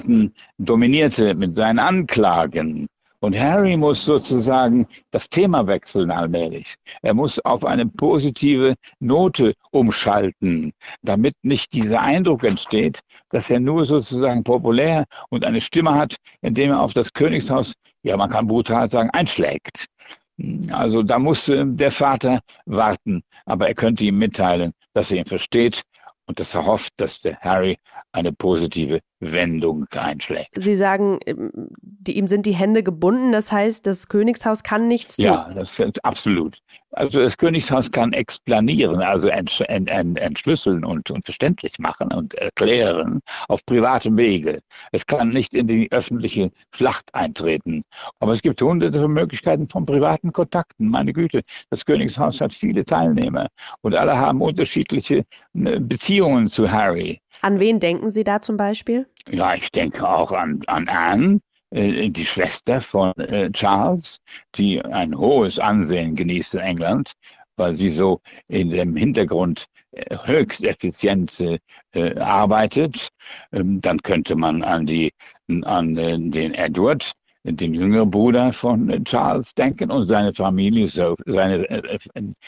dominierte 0.57 1.33
mit 1.35 1.53
seinen 1.53 1.79
Anklagen 1.79 2.87
und 3.21 3.37
Harry 3.37 3.77
muss 3.77 4.03
sozusagen 4.03 4.87
das 5.11 5.29
Thema 5.29 5.67
wechseln 5.67 6.09
allmählich. 6.09 6.75
Er 7.03 7.13
muss 7.13 7.37
auf 7.45 7.63
eine 7.63 7.85
positive 7.85 8.73
Note 8.99 9.53
umschalten, 9.69 10.73
damit 11.03 11.35
nicht 11.43 11.71
dieser 11.73 12.01
Eindruck 12.01 12.43
entsteht, 12.43 12.99
dass 13.29 13.49
er 13.51 13.59
nur 13.59 13.85
sozusagen 13.85 14.43
populär 14.43 15.05
und 15.29 15.45
eine 15.45 15.61
Stimme 15.61 15.93
hat, 15.93 16.15
indem 16.41 16.71
er 16.71 16.81
auf 16.81 16.93
das 16.93 17.13
Königshaus, 17.13 17.73
ja 18.01 18.17
man 18.17 18.29
kann 18.29 18.47
brutal 18.47 18.89
sagen, 18.89 19.11
einschlägt. 19.11 19.85
Also 20.71 21.03
da 21.03 21.19
musste 21.19 21.67
der 21.67 21.91
Vater 21.91 22.39
warten, 22.65 23.21
aber 23.45 23.67
er 23.67 23.75
könnte 23.75 24.03
ihm 24.03 24.17
mitteilen, 24.17 24.73
dass 24.93 25.11
er 25.11 25.17
ihn 25.17 25.25
versteht 25.25 25.83
und 26.25 26.39
dass 26.39 26.55
er 26.55 26.65
hofft, 26.65 26.93
dass 26.97 27.19
der 27.21 27.39
Harry 27.41 27.77
eine 28.11 28.33
positive 28.33 28.99
Wendung 29.21 29.85
einschlägt. 29.91 30.51
Sie 30.55 30.75
sagen, 30.75 31.19
ähm, 31.25 31.51
die, 31.81 32.17
ihm 32.17 32.27
sind 32.27 32.45
die 32.45 32.55
Hände 32.55 32.83
gebunden, 32.83 33.31
das 33.31 33.51
heißt, 33.51 33.85
das 33.87 34.07
Königshaus 34.07 34.63
kann 34.63 34.87
nichts 34.87 35.15
tun. 35.15 35.25
Ja, 35.25 35.51
das 35.53 35.79
ist 35.79 36.03
absolut. 36.03 36.61
Also 36.93 37.21
das 37.21 37.37
Königshaus 37.37 37.89
kann 37.89 38.11
explanieren, 38.11 39.01
also 39.01 39.29
ent, 39.29 39.63
ent, 39.69 39.89
ent, 39.89 40.19
entschlüsseln 40.19 40.83
und, 40.83 41.09
und 41.09 41.23
verständlich 41.23 41.79
machen 41.79 42.11
und 42.11 42.33
erklären 42.33 43.21
auf 43.47 43.65
privatem 43.65 44.17
Wege. 44.17 44.59
Es 44.91 45.05
kann 45.05 45.29
nicht 45.29 45.53
in 45.53 45.67
die 45.67 45.89
öffentliche 45.91 46.51
Schlacht 46.75 47.13
eintreten. 47.15 47.83
Aber 48.19 48.33
es 48.33 48.41
gibt 48.41 48.61
hunderte 48.61 48.99
von 48.99 49.13
Möglichkeiten 49.13 49.69
von 49.69 49.85
privaten 49.85 50.33
Kontakten. 50.33 50.89
Meine 50.89 51.13
Güte, 51.13 51.43
das 51.69 51.85
Königshaus 51.85 52.41
hat 52.41 52.53
viele 52.53 52.83
Teilnehmer 52.83 53.47
und 53.81 53.95
alle 53.95 54.17
haben 54.17 54.41
unterschiedliche 54.41 55.23
äh, 55.53 55.79
Beziehungen 55.79 56.49
zu 56.49 56.69
Harry. 56.69 57.21
An 57.41 57.59
wen 57.59 57.79
denken 57.79 58.11
Sie 58.11 58.25
da 58.25 58.41
zum 58.41 58.57
Beispiel? 58.57 59.07
Ja, 59.29 59.55
ich 59.55 59.71
denke 59.71 60.07
auch 60.07 60.31
an, 60.31 60.61
an 60.67 60.87
Anne, 60.89 61.39
äh, 61.71 62.09
die 62.09 62.25
Schwester 62.25 62.81
von 62.81 63.13
äh, 63.17 63.51
Charles, 63.51 64.17
die 64.55 64.81
ein 64.83 65.17
hohes 65.17 65.59
Ansehen 65.59 66.15
genießt 66.15 66.55
in 66.55 66.59
England, 66.59 67.13
weil 67.55 67.77
sie 67.77 67.89
so 67.89 68.21
in 68.47 68.69
dem 68.71 68.95
Hintergrund 68.95 69.65
äh, 69.91 70.17
höchst 70.25 70.63
effizient 70.63 71.41
arbeitet. 71.93 73.09
Ähm, 73.51 73.81
dann 73.81 74.01
könnte 74.01 74.35
man 74.35 74.63
an, 74.63 74.85
die, 74.85 75.13
an 75.63 75.95
den 75.95 76.53
Edward, 76.53 77.11
den 77.43 77.73
jüngeren 77.73 78.09
Bruder 78.11 78.53
von 78.53 79.03
Charles 79.03 79.53
denken 79.55 79.91
und 79.91 80.07
seine 80.07 80.33
Familie, 80.33 80.87
seine 80.87 81.67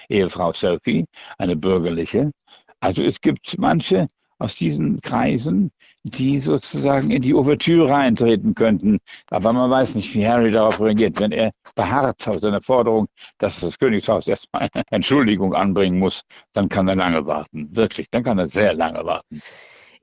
Ehefrau 0.10 0.53
Sophie, 0.53 1.05
eine 1.38 1.55
bürgerliche. 1.55 2.32
Also 2.79 3.01
es 3.03 3.20
gibt 3.20 3.58
manche 3.58 4.08
aus 4.39 4.55
diesen 4.55 5.01
Kreisen, 5.01 5.72
die 6.03 6.39
sozusagen 6.39 7.12
in 7.12 7.22
die 7.22 7.33
Ouvertüre 7.33 7.95
eintreten 7.95 8.55
könnten. 8.55 9.00
Aber 9.29 9.53
man 9.53 9.69
weiß 9.72 9.95
nicht, 9.95 10.13
wie 10.13 10.27
Harry 10.27 10.51
darauf 10.51 10.79
reagiert. 10.79 11.19
Wenn 11.19 11.31
er 11.31 11.51
beharrt 11.75 12.27
auf 12.27 12.39
seine 12.39 12.62
Forderung, 12.62 13.07
dass 13.38 13.60
das 13.62 13.79
Königshaus 13.79 14.27
erstmal 14.27 14.69
eine 14.72 14.83
Entschuldigung 14.91 15.53
anbringen 15.53 16.00
muss, 16.00 16.24
dann 16.53 16.69
kann 16.69 16.88
er 16.88 16.95
lange 16.95 17.25
warten. 17.25 17.75
Wirklich, 17.75 18.10
dann 18.12 18.24
kann 18.24 18.38
er 18.38 18.48
sehr 18.48 18.74
lange 18.74 19.03
warten. 19.05 19.41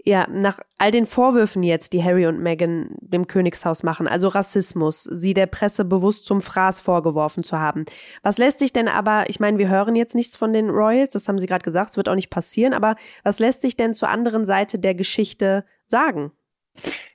Ja, 0.05 0.27
nach 0.31 0.61
all 0.79 0.91
den 0.91 1.05
Vorwürfen 1.05 1.63
jetzt, 1.63 1.93
die 1.93 2.03
Harry 2.03 2.27
und 2.27 2.41
Meghan 2.41 2.97
dem 3.01 3.27
Königshaus 3.27 3.83
machen, 3.83 4.09
also 4.09 4.29
Rassismus, 4.29 5.05
sie 5.05 5.35
der 5.35 5.47
Presse 5.47 5.85
bewusst 5.85 6.25
zum 6.25 6.41
Fraß 6.41 6.81
vorgeworfen 6.81 7.45
zu 7.45 7.59
haben. 7.59 7.85
Was 8.23 8.39
lässt 8.39 8.61
sich 8.61 8.73
denn 8.73 8.89
aber, 8.89 9.29
ich 9.29 9.41
meine, 9.41 9.59
wir 9.59 9.69
hören 9.69 9.97
jetzt 9.97 10.15
nichts 10.15 10.37
von 10.37 10.55
den 10.55 10.71
Royals, 10.71 11.13
das 11.13 11.29
haben 11.29 11.39
Sie 11.39 11.47
gerade 11.47 11.65
gesagt, 11.65 11.91
es 11.91 11.97
wird 11.99 12.09
auch 12.09 12.15
nicht 12.15 12.31
passieren, 12.31 12.73
aber 12.73 12.97
was 13.25 13.41
lässt 13.41 13.61
sich 13.61 13.77
denn 13.77 13.93
zur 13.93 14.09
anderen 14.09 14.47
Seite 14.47 14.79
der 14.79 14.95
Geschichte 14.95 15.65
sagen? 15.87 16.33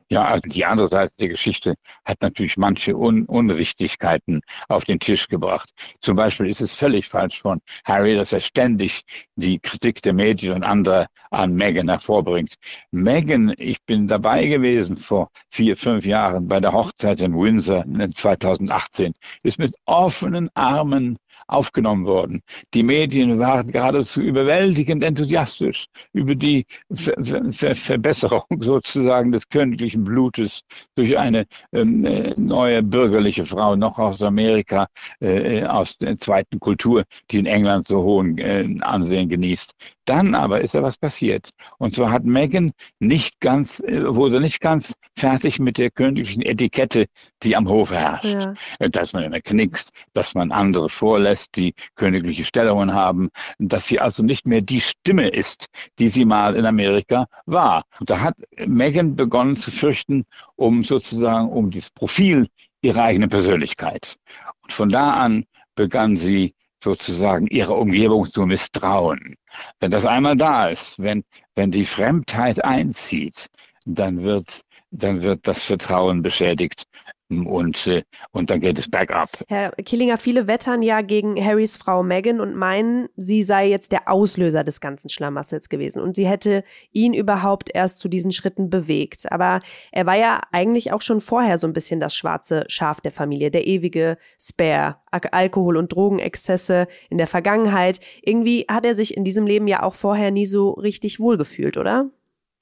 Ja, 0.10 0.24
also 0.24 0.42
die 0.48 0.66
andere 0.66 0.88
Seite 0.90 1.14
der 1.20 1.30
Geschichte 1.30 1.74
hat 2.06 2.22
natürlich 2.22 2.58
manche 2.58 2.96
Un 2.96 3.26
Unrichtigkeiten 3.26 4.42
auf 4.68 4.86
den 4.86 5.00
Tisch 5.00 5.28
gebracht. 5.28 5.72
Zum 6.00 6.16
Beispiel 6.16 6.46
ist 6.48 6.62
es 6.62 6.76
völlig 6.76 7.08
falsch 7.08 7.42
von 7.42 7.60
Harry, 7.86 8.16
dass 8.16 8.32
er 8.32 8.40
ständig 8.40 9.02
die 9.36 9.58
Kritik 9.60 10.04
der 10.04 10.14
Medien 10.14 10.54
und 10.54 10.64
anderer 10.64 11.08
an 11.32 11.56
Meghan 11.56 11.90
hervorbringt. 11.90 12.54
Meghan, 12.92 13.56
ich 13.58 13.84
bin 13.84 14.08
dabei 14.08 14.46
gewesen 14.46 14.96
vor 14.96 15.32
vier, 15.50 15.76
fünf 15.76 16.06
Jahren 16.06 16.48
bei 16.48 16.60
der 16.60 16.74
Hochzeit 16.74 17.22
in 17.22 17.34
Windsor 17.34 17.84
2018, 18.16 19.12
ist 19.42 19.58
mit 19.58 19.76
offenen 19.86 20.50
Armen 20.54 21.18
aufgenommen 21.48 22.06
worden. 22.06 22.42
Die 22.74 22.84
Medien 22.84 23.40
waren 23.40 23.72
geradezu 23.72 24.22
überwältigend 24.22 25.04
enthusiastisch 25.04 25.86
über 26.14 26.36
die 26.36 26.66
Ver 26.94 27.16
Ver 27.52 27.76
Verbesserung 27.76 28.44
sozusagen 28.60 29.32
des 29.32 29.48
königlichen 29.50 30.04
Blutes 30.04 30.62
durch 30.96 31.18
eine 31.18 31.46
ähm, 31.72 32.06
äh, 32.06 32.34
neue 32.38 32.82
bürgerliche 32.84 33.46
Frau, 33.46 33.76
noch 33.76 33.98
aus 34.00 34.22
Amerika, 34.22 34.88
äh, 35.20 35.64
aus 35.64 35.98
der 35.98 36.18
zweiten 36.18 36.60
Kultur, 36.60 37.04
die 37.32 37.40
in 37.40 37.46
England 37.46 37.88
so 37.88 38.04
hohen 38.04 38.38
äh, 38.38 38.68
Ansehen 38.82 39.30
genießt. 39.30 39.74
Dann 40.06 40.36
aber 40.36 40.62
ist 40.62 40.74
ja 40.74 40.84
was 40.84 40.98
passiert. 40.98 41.50
Und 41.78 41.96
zwar 41.96 42.12
hat 42.12 42.24
Meghan 42.24 42.72
nicht 43.00 43.40
ganz, 43.40 43.80
äh, 43.80 44.16
wurde 44.16 44.40
nicht 44.40 44.62
ganz 44.62 44.94
fertig 45.18 45.60
mit 45.60 45.78
der 45.78 45.92
königlichen 45.92 46.44
Etikette, 46.44 47.08
die 47.44 47.56
am 47.56 47.68
Hof 47.68 47.92
herrscht. 47.92 48.44
Ja. 48.44 48.54
Äh, 48.80 48.90
dass 48.90 49.14
man 49.14 49.24
immer 49.24 49.42
knickst, 49.42 49.92
dass 50.14 50.36
man 50.36 50.52
andere 50.52 50.90
vorlässt, 50.90 51.56
die 51.56 51.74
königliche 51.96 52.46
Stellungen 52.46 52.94
haben, 52.94 53.30
dass 53.58 53.88
sie 53.88 54.00
also 54.00 54.24
nicht 54.24 54.46
mehr 54.48 54.62
die 54.62 54.82
Stimme 54.82 55.30
ist, 55.30 55.66
die 56.00 56.10
sie 56.10 56.26
mal 56.26 56.56
in 56.56 56.66
Amerika 56.66 57.28
war. 57.46 57.84
Und 58.00 58.10
da 58.10 58.22
hat 58.22 58.36
Meghan 58.66 59.16
begonnen 59.16 59.56
zu 59.56 59.72
fürchten, 59.72 60.26
um 60.56 60.84
sozusagen 60.84 61.50
um 61.50 61.72
das 61.72 61.90
Profil 61.90 62.48
ihrer 62.82 63.04
eigenen 63.04 63.30
Persönlichkeit. 63.30 64.18
Und 64.62 64.72
von 64.72 64.90
da 64.90 65.12
an 65.14 65.46
begann 65.76 66.18
sie 66.18 66.54
sozusagen 66.86 67.48
ihrer 67.48 67.76
Umgebung 67.78 68.32
zu 68.32 68.46
misstrauen. 68.46 69.36
Wenn 69.80 69.92
das 69.92 70.06
einmal 70.06 70.38
da 70.38 70.70
ist, 70.70 71.00
wenn, 71.00 71.24
wenn 71.56 71.72
die 71.72 71.84
Fremdheit 71.84 72.64
einzieht, 72.64 73.48
dann 73.86 74.24
wird, 74.24 74.62
dann 74.92 75.24
wird 75.24 75.48
das 75.48 75.64
Vertrauen 75.64 76.22
beschädigt 76.22 76.86
und, 77.30 77.88
äh, 77.88 78.04
und 78.32 78.50
dann 78.50 78.60
geht 78.60 78.78
es 78.78 78.90
bergab. 78.90 79.30
Herr 79.48 79.72
Killinger, 79.72 80.18
viele 80.18 80.48
wettern 80.48 80.82
ja 80.82 81.02
gegen 81.02 81.44
Harrys 81.44 81.76
Frau 81.76 82.04
Meghan 82.04 82.40
und 82.40 82.56
meinen, 82.56 83.10
sie 83.16 83.44
sei 83.44 83.68
jetzt 83.68 83.92
der 83.92 84.10
Auslöser 84.10 84.64
des 84.64 84.80
ganzen 84.80 85.10
Schlamassels 85.10 85.70
gewesen 85.70 86.02
und 86.02 86.16
sie 86.16 86.28
hätte 86.28 86.64
ihn 86.92 87.14
überhaupt 87.14 87.70
erst 87.74 87.98
zu 87.98 88.10
diesen 88.10 88.32
Schritten 88.32 88.70
bewegt. 88.70 89.32
Aber 89.32 89.62
er 89.92 90.06
war 90.06 90.16
ja 90.16 90.42
eigentlich 90.52 90.92
auch 90.92 91.02
schon 91.02 91.20
vorher 91.20 91.58
so 91.58 91.66
ein 91.66 91.74
bisschen 91.74 92.00
das 92.00 92.16
schwarze 92.16 92.64
Schaf 92.68 93.02
der 93.02 93.12
Familie, 93.12 93.50
der 93.50 93.66
ewige 93.66 94.18
Spare, 94.40 94.98
Alkohol- 95.12 95.78
und 95.78 95.94
Drogenexzesse 95.94 96.88
in 97.10 97.18
der 97.18 97.28
Vergangenheit. 97.28 98.00
Irgendwie 98.22 98.66
hat 98.70 98.86
er 98.86 98.96
sich 98.96 99.18
in 99.18 99.24
diesem 99.24 99.48
Leben 99.48 99.68
ja 99.68 99.82
auch 99.82 99.96
vorher 99.96 100.30
nie 100.30 100.46
so 100.46 100.72
richtig 100.72 101.20
wohlgefühlt, 101.20 101.78
oder? 101.78 102.12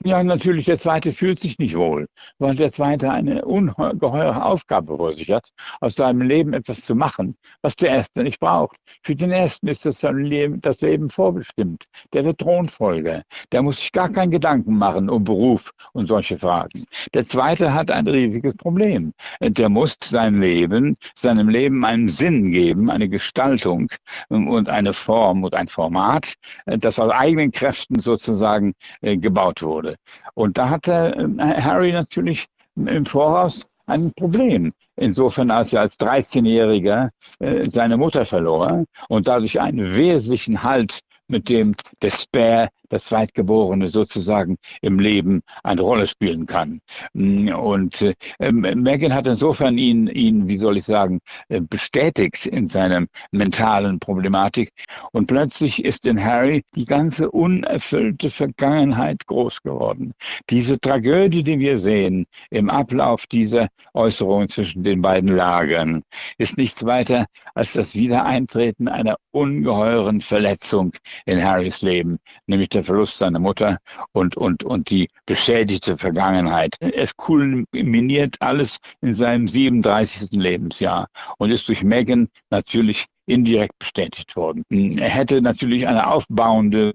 Ja, 0.06 0.22
natürlich, 0.22 0.66
der 0.66 0.78
Zweite 0.78 1.14
fühlt 1.14 1.40
sich 1.40 1.58
nicht 1.60 1.78
wohl, 1.78 2.08
weil 2.38 2.56
der 2.56 2.72
Zweite 2.74 3.10
eine 3.10 3.46
ungeheure 3.46 4.44
Aufgabe 4.44 4.98
vor 4.98 5.14
sich 5.14 5.32
hat, 5.32 5.48
aus 5.80 5.96
seinem 5.96 6.22
Leben 6.22 6.52
etwas 6.54 6.82
zu 6.82 6.94
machen, 6.94 7.38
was 7.62 7.76
der 7.78 7.90
Erste 7.90 8.22
nicht 8.24 8.40
braucht. 8.40 8.76
Für 9.04 9.16
den 9.16 9.32
Ersten 9.32 9.68
ist 9.68 9.86
das, 9.86 10.02
Leben, 10.02 10.60
das 10.60 10.82
Leben 10.82 11.10
vorbestimmt. 11.10 11.86
Der 12.12 12.26
wird 12.26 12.40
Thronfolger. 12.40 13.24
Der 13.54 13.62
muss 13.62 13.78
sich 13.78 13.94
gar 13.94 14.10
keinen 14.10 14.32
Gedanken 14.32 14.78
machen 14.78 15.10
um 15.10 15.24
Beruf 15.24 15.72
und 15.94 16.08
solche 16.08 16.38
Fragen. 16.38 16.84
Der 17.14 17.26
Zweite 17.28 17.74
hat 17.74 17.90
ein 17.90 18.08
riesiges 18.08 18.56
Problem. 18.56 19.14
Der 19.40 19.70
muss 19.70 19.98
sein 20.04 20.42
Leben, 20.42 20.98
seinem 21.16 21.48
Leben 21.48 21.86
einen 21.86 22.10
Sinn 22.10 22.52
geben, 22.52 22.90
eine 22.90 23.08
Gestaltung 23.08 23.90
und 24.28 24.68
eine 24.68 24.94
Form 24.94 25.44
und 25.46 25.54
ein 25.54 25.70
Format, 25.70 26.34
das 26.66 27.00
aus 27.00 27.12
eigenen 27.12 27.52
Kräften 27.52 28.00
sozusagen 28.00 28.74
äh, 29.02 29.16
gebaut 29.18 29.62
wurde. 29.62 29.93
Und 30.34 30.58
da 30.58 30.70
hatte 30.70 31.16
äh, 31.38 31.62
Harry 31.62 31.92
natürlich 31.92 32.48
im 32.76 33.06
Voraus 33.06 33.66
ein 33.86 34.12
Problem. 34.14 34.74
Insofern, 34.96 35.52
als 35.52 35.74
er 35.74 35.82
als 35.82 36.00
13-Jähriger 36.00 37.10
äh, 37.40 37.70
seine 37.70 37.98
Mutter 37.98 38.26
verlor 38.26 38.86
und 39.10 39.28
dadurch 39.28 39.60
einen 39.60 39.96
wesentlichen 39.96 40.64
Halt 40.64 41.00
mit 41.28 41.50
dem 41.50 41.76
Despair 42.02 42.70
das 42.90 43.06
Zweitgeborene 43.06 43.90
sozusagen 43.90 44.58
im 44.82 45.00
Leben 45.00 45.42
eine 45.64 45.82
Rolle 45.82 46.08
spielen 46.08 46.46
kann. 46.46 46.82
Mm, 47.14 47.50
und 47.50 48.02
äh, 48.40 48.52
Megan 48.52 49.14
hat 49.14 49.28
insofern 49.28 49.78
ihn, 49.78 50.08
ihn, 50.08 50.48
wie 50.48 50.58
soll 50.58 50.78
ich 50.78 50.86
sagen, 50.86 51.20
äh, 51.50 51.62
bestätigt 51.62 52.46
in 52.46 52.68
seiner 52.68 53.06
mentalen 53.32 54.00
Problematik. 54.00 54.72
Und 55.12 55.28
plötzlich 55.28 55.84
ist 55.84 56.06
in 56.06 56.24
Harry 56.24 56.64
die 56.76 56.86
ganze 56.86 57.32
unerfüllte 57.32 58.30
Vergangenheit 58.30 59.26
groß 59.28 59.62
geworden. 59.62 60.14
Diese 60.50 60.80
Tragödie, 60.80 61.44
die 61.44 61.60
wir 61.60 61.80
sehen 61.80 62.26
im 62.50 62.70
Ablauf 62.70 63.28
dieser 63.28 63.68
Äußerungen 63.94 64.50
zwischen 64.50 64.84
den 64.84 65.02
beiden 65.02 65.36
Lagern, 65.36 66.04
ist 66.38 66.58
nichts 66.58 66.84
weiter 66.86 67.26
als 67.56 67.74
das 67.74 67.96
Wiedereintreten 67.96 68.88
einer 68.88 69.18
ungeheuren 69.32 70.22
Verletzung 70.22 70.94
in 71.26 71.44
Harrys 71.44 71.82
Leben, 71.82 72.18
nämlich 72.48 72.70
der 72.74 72.84
Verlust 72.84 73.18
seiner 73.18 73.40
Mutter 73.40 73.80
und, 74.12 74.38
und, 74.38 74.64
und 74.64 74.90
die 74.90 75.10
beschädigte 75.26 75.98
Vergangenheit. 75.98 76.76
Es 76.80 77.16
kulminiert 77.16 78.36
alles 78.40 78.78
in 79.02 79.14
seinem 79.14 79.48
37. 79.48 80.32
Lebensjahr 80.32 81.08
und 81.38 81.52
ist 81.52 81.68
durch 81.68 81.84
Megan 81.84 82.30
natürlich 82.50 83.06
indirekt 83.26 83.78
bestätigt 83.80 84.36
worden. 84.36 84.64
Er 84.70 85.10
hätte 85.10 85.42
natürlich 85.42 85.88
eine 85.88 86.08
aufbauende 86.08 86.94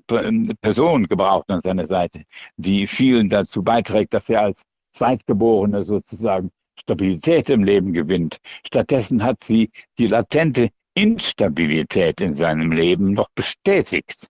Person 0.61 1.07
gebraucht 1.07 1.51
an 1.51 1.63
seiner 1.63 1.87
Seite, 1.87 2.23
die 2.57 2.87
vielen 2.87 3.29
dazu 3.29 3.63
beiträgt, 3.63 4.13
dass 4.15 4.29
er 4.29 4.43
als 4.43 4.63
Zweitgeborener 4.95 5.85
sozusagen 5.85 6.51
Stabilität 6.79 7.51
im 7.51 7.65
Leben 7.65 7.93
gewinnt. 7.93 8.39
Stattdessen 8.67 9.23
hat 9.23 9.43
sie 9.45 9.71
die 9.99 10.07
latente 10.07 10.71
Instabilität 10.95 12.21
in 12.21 12.35
seinem 12.35 12.73
Leben 12.73 13.13
noch 13.13 13.29
bestätigt 13.35 14.27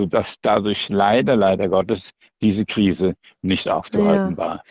sodass 0.00 0.36
dadurch 0.40 0.88
leider, 0.88 1.36
leider 1.36 1.68
Gottes 1.68 2.12
diese 2.40 2.64
Krise 2.64 3.16
nicht 3.42 3.68
aufzuhalten 3.68 4.32
ja. 4.32 4.36
war. 4.38 4.62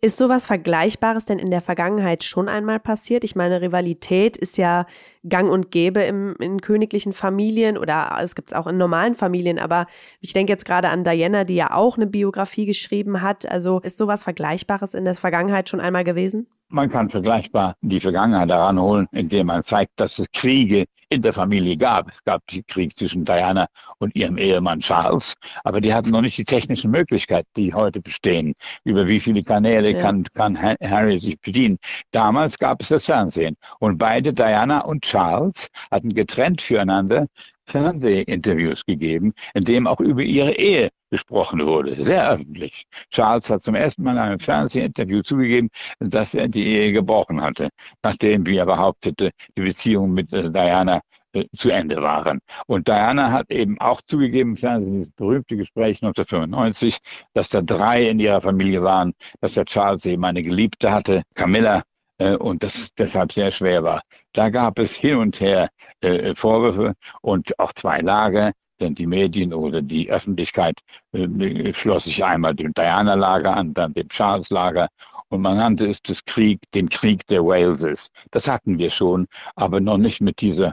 Ist 0.00 0.16
sowas 0.16 0.46
Vergleichbares 0.46 1.26
denn 1.26 1.38
in 1.38 1.50
der 1.50 1.60
Vergangenheit 1.60 2.24
schon 2.24 2.48
einmal 2.48 2.80
passiert? 2.80 3.24
Ich 3.24 3.36
meine, 3.36 3.60
Rivalität 3.60 4.38
ist 4.38 4.56
ja 4.56 4.86
gang 5.28 5.50
und 5.50 5.70
gäbe 5.70 6.00
im, 6.00 6.34
in 6.40 6.62
königlichen 6.62 7.12
Familien 7.12 7.76
oder 7.76 8.18
es 8.22 8.34
gibt 8.34 8.48
es 8.48 8.54
auch 8.54 8.66
in 8.66 8.78
normalen 8.78 9.14
Familien, 9.14 9.58
aber 9.58 9.86
ich 10.20 10.32
denke 10.32 10.50
jetzt 10.50 10.64
gerade 10.64 10.88
an 10.88 11.04
Diana, 11.04 11.44
die 11.44 11.56
ja 11.56 11.74
auch 11.74 11.98
eine 11.98 12.06
Biografie 12.06 12.64
geschrieben 12.64 13.20
hat. 13.20 13.46
Also 13.46 13.80
ist 13.80 13.98
sowas 13.98 14.22
Vergleichbares 14.22 14.94
in 14.94 15.04
der 15.04 15.14
Vergangenheit 15.14 15.68
schon 15.68 15.80
einmal 15.80 16.04
gewesen? 16.04 16.46
Man 16.72 16.88
kann 16.88 17.10
vergleichbar 17.10 17.74
die 17.80 17.98
Vergangenheit 17.98 18.48
daran 18.48 18.78
holen, 18.78 19.08
indem 19.10 19.48
man 19.48 19.64
zeigt, 19.64 19.90
dass 19.96 20.20
es 20.20 20.26
Kriege 20.32 20.84
in 21.08 21.20
der 21.20 21.32
Familie 21.32 21.76
gab. 21.76 22.08
Es 22.08 22.22
gab 22.22 22.46
den 22.46 22.64
Krieg 22.68 22.96
zwischen 22.96 23.24
Diana 23.24 23.66
und 23.98 24.14
ihrem 24.14 24.38
Ehemann 24.38 24.78
Charles, 24.78 25.34
aber 25.64 25.80
die 25.80 25.92
hatten 25.92 26.10
noch 26.10 26.20
nicht 26.20 26.38
die 26.38 26.44
technischen 26.44 26.92
Möglichkeiten, 26.92 27.48
die 27.56 27.74
heute 27.74 28.00
bestehen. 28.00 28.54
Über 28.84 29.08
wie 29.08 29.18
viele 29.18 29.42
Kanäle 29.42 29.90
ja. 29.90 30.00
kann, 30.00 30.22
kann 30.34 30.56
Harry 30.56 31.18
sich 31.18 31.40
bedienen? 31.40 31.78
Damals 32.12 32.56
gab 32.56 32.82
es 32.82 32.88
das 32.88 33.04
Fernsehen 33.04 33.56
und 33.80 33.98
beide, 33.98 34.32
Diana 34.32 34.82
und 34.82 35.02
Charles, 35.02 35.66
hatten 35.90 36.14
getrennt 36.14 36.62
füreinander 36.62 37.26
Fernsehinterviews 37.66 38.84
gegeben, 38.86 39.32
in 39.54 39.64
dem 39.64 39.88
auch 39.88 40.00
über 40.00 40.22
ihre 40.22 40.52
Ehe 40.52 40.90
gesprochen 41.10 41.64
wurde, 41.66 42.00
sehr 42.00 42.30
öffentlich. 42.30 42.84
Charles 43.10 43.48
hat 43.50 43.62
zum 43.62 43.74
ersten 43.74 44.02
Mal 44.02 44.12
in 44.12 44.18
einem 44.18 44.38
Fernsehinterview 44.40 45.22
zugegeben, 45.22 45.68
dass 45.98 46.34
er 46.34 46.48
die 46.48 46.66
Ehe 46.66 46.92
gebrochen 46.92 47.40
hatte, 47.42 47.68
nachdem, 48.02 48.46
wie 48.46 48.56
er 48.56 48.66
behauptete, 48.66 49.30
die 49.56 49.62
Beziehung 49.62 50.12
mit 50.12 50.32
äh, 50.32 50.50
Diana 50.50 51.00
äh, 51.32 51.44
zu 51.56 51.70
Ende 51.70 51.96
waren. 52.02 52.40
Und 52.66 52.88
Diana 52.88 53.30
hat 53.32 53.50
eben 53.50 53.80
auch 53.80 54.00
zugegeben 54.02 54.50
im 54.50 54.56
Fernsehen, 54.56 54.94
dieses 54.94 55.10
berühmte 55.12 55.56
Gespräch 55.56 56.02
1995, 56.02 56.98
dass 57.34 57.48
da 57.48 57.62
drei 57.62 58.08
in 58.08 58.18
ihrer 58.18 58.40
Familie 58.40 58.82
waren, 58.82 59.12
dass 59.40 59.54
der 59.54 59.64
Charles 59.64 60.06
eben 60.06 60.24
eine 60.24 60.42
Geliebte 60.42 60.90
hatte, 60.92 61.22
Camilla, 61.34 61.82
äh, 62.18 62.36
und 62.36 62.62
das 62.62 62.92
deshalb 62.94 63.32
sehr 63.32 63.50
schwer 63.50 63.82
war. 63.82 64.02
Da 64.32 64.50
gab 64.50 64.78
es 64.78 64.94
hin 64.94 65.16
und 65.16 65.40
her 65.40 65.68
äh, 66.00 66.34
Vorwürfe 66.34 66.94
und 67.22 67.58
auch 67.58 67.72
zwei 67.72 68.00
Lager, 68.00 68.52
denn 68.80 68.94
die 68.94 69.06
Medien 69.06 69.52
oder 69.52 69.82
die 69.82 70.10
Öffentlichkeit 70.10 70.80
äh, 71.12 71.72
schloss 71.72 72.04
sich 72.04 72.24
einmal 72.24 72.54
dem 72.54 72.72
Diana-Lager 72.74 73.56
an, 73.56 73.74
dann 73.74 73.94
dem 73.94 74.08
Charles-Lager 74.08 74.88
und 75.30 75.42
man 75.42 75.58
nannte 75.58 75.86
es 75.86 76.02
das 76.02 76.24
Krieg, 76.24 76.60
den 76.74 76.88
Krieg 76.88 77.26
der 77.28 77.44
Waleses. 77.44 78.08
Das 78.32 78.48
hatten 78.48 78.78
wir 78.78 78.90
schon, 78.90 79.26
aber 79.54 79.80
noch 79.80 79.98
nicht 79.98 80.20
mit 80.20 80.40
dieser 80.40 80.72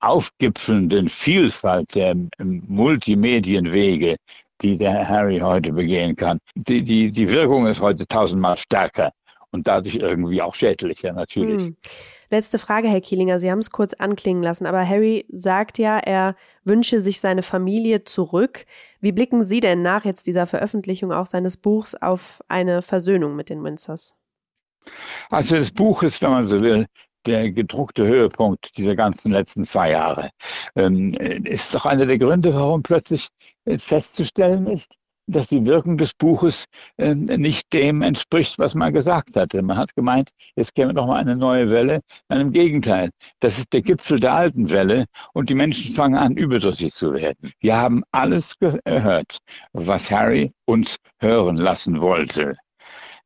aufgipfelnden 0.00 1.08
Vielfalt 1.08 1.94
der 1.94 2.14
Multimedienwege, 2.38 4.16
die 4.60 4.76
der 4.76 5.08
Harry 5.08 5.38
heute 5.38 5.72
begehen 5.72 6.16
kann. 6.16 6.38
Die, 6.54 6.82
die, 6.82 7.10
die 7.10 7.28
Wirkung 7.28 7.66
ist 7.66 7.80
heute 7.80 8.06
tausendmal 8.06 8.56
stärker 8.56 9.12
und 9.50 9.66
dadurch 9.66 9.96
irgendwie 9.96 10.42
auch 10.42 10.54
schädlicher 10.54 11.12
natürlich. 11.12 11.62
Hm. 11.62 11.76
Letzte 12.30 12.58
Frage, 12.58 12.88
Herr 12.88 13.00
Kielinger. 13.00 13.40
Sie 13.40 13.50
haben 13.50 13.60
es 13.60 13.70
kurz 13.70 13.94
anklingen 13.94 14.42
lassen, 14.42 14.66
aber 14.66 14.86
Harry 14.86 15.24
sagt 15.30 15.78
ja, 15.78 15.98
er 15.98 16.36
wünsche 16.64 17.00
sich 17.00 17.20
seine 17.20 17.42
Familie 17.42 18.04
zurück. 18.04 18.66
Wie 19.00 19.12
blicken 19.12 19.44
Sie 19.44 19.60
denn 19.60 19.80
nach 19.80 20.04
jetzt 20.04 20.26
dieser 20.26 20.46
Veröffentlichung 20.46 21.10
auch 21.10 21.26
seines 21.26 21.56
Buchs 21.56 21.94
auf 21.94 22.42
eine 22.48 22.82
Versöhnung 22.82 23.34
mit 23.34 23.48
den 23.48 23.64
Windsors? 23.64 24.14
Also 25.30 25.56
das 25.56 25.70
Buch 25.70 26.02
ist, 26.02 26.20
wenn 26.20 26.30
man 26.30 26.44
so 26.44 26.60
will, 26.60 26.86
der 27.26 27.50
gedruckte 27.50 28.06
Höhepunkt 28.06 28.76
dieser 28.76 28.94
ganzen 28.94 29.32
letzten 29.32 29.64
zwei 29.64 29.90
Jahre. 29.90 30.30
Ähm, 30.76 31.14
ist 31.14 31.74
doch 31.74 31.86
einer 31.86 32.06
der 32.06 32.18
Gründe, 32.18 32.54
warum 32.54 32.82
plötzlich 32.82 33.28
äh, 33.64 33.78
festzustellen 33.78 34.66
ist, 34.66 34.94
dass 35.28 35.48
die 35.48 35.64
Wirkung 35.64 35.98
des 35.98 36.14
Buches 36.14 36.64
äh, 36.96 37.14
nicht 37.14 37.72
dem 37.72 38.02
entspricht, 38.02 38.58
was 38.58 38.74
man 38.74 38.92
gesagt 38.92 39.36
hatte. 39.36 39.62
Man 39.62 39.76
hat 39.76 39.94
gemeint, 39.94 40.30
jetzt 40.56 40.74
käme 40.74 40.92
noch 40.92 41.06
mal 41.06 41.20
eine 41.20 41.36
neue 41.36 41.70
Welle. 41.70 42.00
Nein, 42.28 42.40
im 42.40 42.52
Gegenteil. 42.52 43.10
Das 43.40 43.58
ist 43.58 43.72
der 43.72 43.82
Gipfel 43.82 44.18
der 44.18 44.34
alten 44.34 44.70
Welle 44.70 45.06
und 45.34 45.50
die 45.50 45.54
Menschen 45.54 45.94
fangen 45.94 46.16
an, 46.16 46.36
überdrüssig 46.36 46.92
zu 46.94 47.12
werden. 47.12 47.52
Wir 47.60 47.76
haben 47.76 48.02
alles 48.10 48.54
gehört, 48.58 49.38
was 49.72 50.10
Harry 50.10 50.50
uns 50.64 50.96
hören 51.20 51.56
lassen 51.56 52.00
wollte. 52.00 52.56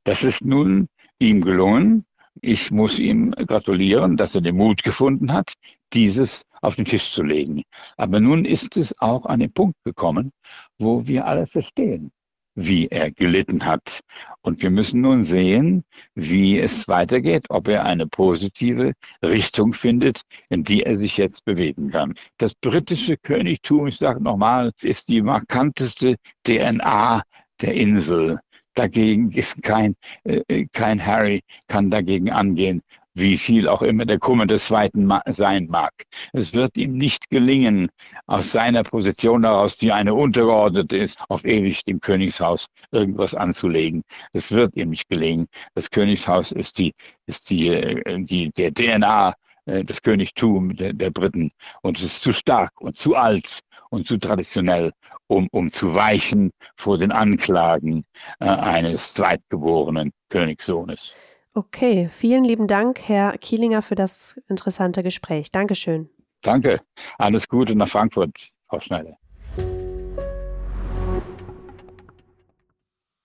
Das 0.05 0.25
ist 0.25 0.45
nun 0.45 0.89
ihm 1.19 1.43
gelungen. 1.43 2.05
Ich 2.41 2.71
muss 2.71 2.99
ihm 2.99 3.31
gratulieren, 3.31 4.17
dass 4.17 4.35
er 4.35 4.41
den 4.41 4.57
Mut 4.57 4.83
gefunden 4.83 5.33
hat, 5.33 5.53
dieses 5.93 6.43
auf 6.63 6.77
den 6.77 6.85
Tisch 6.85 7.13
zu 7.13 7.23
legen. 7.23 7.63
Aber 7.97 8.21
nun 8.21 8.45
ist 8.45 8.77
es 8.77 8.99
auch 9.01 9.27
an 9.27 9.41
den 9.41 9.53
Punkt 9.53 9.77
gekommen, 9.85 10.33
wo 10.79 11.07
wir 11.07 11.27
alle 11.27 11.47
verstehen, 11.47 12.11
wie 12.55 12.87
er 12.89 13.11
gelitten 13.11 13.65
hat. 13.65 14.01
Und 14.43 14.63
wir 14.63 14.71
müssen 14.71 15.01
nun 15.01 15.25
sehen, 15.25 15.85
wie 16.15 16.59
es 16.59 16.89
weitergeht, 16.89 17.47
ob 17.49 17.69
er 17.69 17.85
eine 17.85 18.07
positive 18.07 18.93
Richtung 19.23 19.73
findet, 19.73 20.23
in 20.49 20.65
die 20.65 20.83
er 20.83 20.97
sich 20.97 21.17
jetzt 21.17 21.45
bewegen 21.45 21.91
kann. 21.91 22.15
Das 22.39 22.55
britische 22.55 23.17
Königtum, 23.17 23.87
ich 23.87 23.97
sage 23.97 24.23
nochmal, 24.23 24.73
ist 24.83 25.09
die 25.09 25.23
markanteste 25.23 26.17
DNA 26.45 27.23
der 27.61 27.75
Insel. 27.75 28.39
Dagegen 28.75 29.31
ist 29.33 29.63
kein, 29.63 29.95
äh, 30.25 30.67
kein 30.73 31.05
Harry 31.05 31.43
kann 31.69 31.91
dagegen 31.91 32.31
angehen, 32.31 32.83
wie 33.15 33.37
viel 33.39 33.69
auch 33.69 33.83
immer 33.83 34.05
der 34.05 34.19
Kummer 34.19 34.47
des 34.47 34.67
Zweiten 34.67 35.11
sein 35.27 35.67
mag. 35.69 35.93
Es 36.33 36.55
wird 36.55 36.77
ihm 36.77 36.97
nicht 36.97 37.31
gelingen, 37.31 37.89
aus 38.27 38.53
seiner 38.53 38.83
Position 38.85 39.45
heraus, 39.45 39.77
die 39.77 39.93
eine 39.93 40.15
untergeordnete 40.15 40.97
ist, 40.97 41.19
auf 41.29 41.45
ewig 41.45 41.85
dem 41.85 42.01
Königshaus 42.01 42.67
irgendwas 42.91 43.35
anzulegen. 43.35 44.03
Es 44.33 44.51
wird 44.53 44.77
ihm 44.77 44.91
nicht 44.91 45.09
gelingen. 45.09 45.47
Das 45.75 45.91
Königshaus 45.91 46.53
ist 46.53 46.79
die, 46.79 46.95
ist 47.27 47.51
die, 47.51 47.69
äh, 47.69 48.21
die 48.23 48.51
der 48.53 48.73
DNA 48.73 49.35
äh, 49.67 49.85
des 49.85 50.03
Königtums 50.03 50.77
der, 50.77 50.93
der 50.93 51.11
Briten 51.11 51.53
und 51.83 51.99
es 51.99 52.05
ist 52.05 52.23
zu 52.23 52.33
stark 52.33 52.81
und 52.81 52.97
zu 52.97 53.15
alt 53.15 53.61
und 53.91 54.07
zu 54.07 54.19
traditionell, 54.19 54.93
um, 55.29 55.49
um 55.53 55.71
zu 55.71 55.95
weichen 55.95 56.51
vor 56.77 56.99
den 56.99 57.13
Anklagen 57.13 58.05
äh, 58.41 58.47
eines 58.47 59.15
zweitgeborenen 59.15 60.13
Königssohnes. 60.31 61.13
Okay, 61.55 62.09
vielen 62.11 62.45
lieben 62.45 62.67
Dank, 62.67 62.99
Herr 63.07 63.37
Kielinger, 63.37 63.83
für 63.83 63.95
das 63.95 64.41
interessante 64.49 65.03
Gespräch. 65.03 65.53
Dankeschön. 65.53 66.09
Danke. 66.41 66.81
Alles 67.19 67.47
Gute 67.47 67.75
nach 67.75 67.89
Frankfurt, 67.89 68.35
Frau 68.69 68.81
Schneider. 68.81 69.19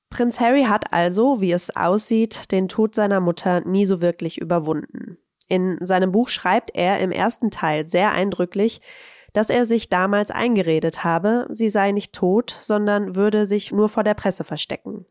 Prinz 0.09 0.41
Harry 0.41 0.63
hat 0.63 0.91
also, 0.91 1.39
wie 1.39 1.53
es 1.53 1.73
aussieht, 1.73 2.51
den 2.51 2.67
Tod 2.67 2.95
seiner 2.95 3.21
Mutter 3.21 3.61
nie 3.61 3.85
so 3.85 4.01
wirklich 4.01 4.41
überwunden. 4.41 5.17
In 5.47 5.77
seinem 5.79 6.11
Buch 6.11 6.27
schreibt 6.27 6.75
er 6.75 6.99
im 6.99 7.11
ersten 7.11 7.49
Teil 7.49 7.85
sehr 7.85 8.11
eindrücklich, 8.11 8.81
dass 9.31 9.49
er 9.49 9.65
sich 9.65 9.87
damals 9.87 10.31
eingeredet 10.31 11.03
habe, 11.05 11.47
sie 11.49 11.69
sei 11.69 11.91
nicht 11.91 12.13
tot, 12.13 12.57
sondern 12.59 13.15
würde 13.15 13.45
sich 13.45 13.71
nur 13.71 13.87
vor 13.87 14.03
der 14.03 14.15
Presse 14.15 14.43
verstecken. 14.43 15.05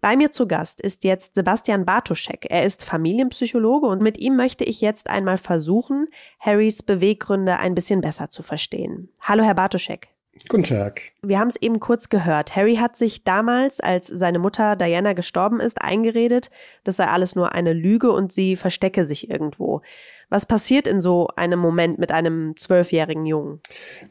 Bei 0.00 0.16
mir 0.16 0.30
zu 0.30 0.48
Gast 0.48 0.80
ist 0.80 1.04
jetzt 1.04 1.34
Sebastian 1.34 1.84
Bartoschek. 1.84 2.46
Er 2.48 2.64
ist 2.64 2.84
Familienpsychologe 2.84 3.86
und 3.86 4.00
mit 4.00 4.16
ihm 4.16 4.34
möchte 4.34 4.64
ich 4.64 4.80
jetzt 4.80 5.10
einmal 5.10 5.36
versuchen, 5.36 6.08
Harrys 6.38 6.82
Beweggründe 6.82 7.58
ein 7.58 7.74
bisschen 7.74 8.00
besser 8.00 8.30
zu 8.30 8.42
verstehen. 8.42 9.10
Hallo, 9.20 9.42
Herr 9.44 9.54
Bartoschek. 9.54 10.08
Guten 10.48 10.62
Tag. 10.62 11.02
Wir 11.20 11.38
haben 11.38 11.48
es 11.48 11.56
eben 11.56 11.80
kurz 11.80 12.08
gehört. 12.08 12.56
Harry 12.56 12.76
hat 12.76 12.96
sich 12.96 13.24
damals, 13.24 13.80
als 13.80 14.06
seine 14.06 14.38
Mutter 14.38 14.74
Diana 14.74 15.12
gestorben 15.12 15.60
ist, 15.60 15.82
eingeredet, 15.82 16.50
das 16.82 16.96
sei 16.96 17.04
alles 17.04 17.36
nur 17.36 17.52
eine 17.52 17.74
Lüge 17.74 18.10
und 18.10 18.32
sie 18.32 18.56
verstecke 18.56 19.04
sich 19.04 19.28
irgendwo. 19.28 19.82
Was 20.30 20.46
passiert 20.46 20.86
in 20.86 21.00
so 21.00 21.28
einem 21.34 21.58
Moment 21.58 21.98
mit 21.98 22.12
einem 22.12 22.54
zwölfjährigen 22.56 23.26
Jungen? 23.26 23.60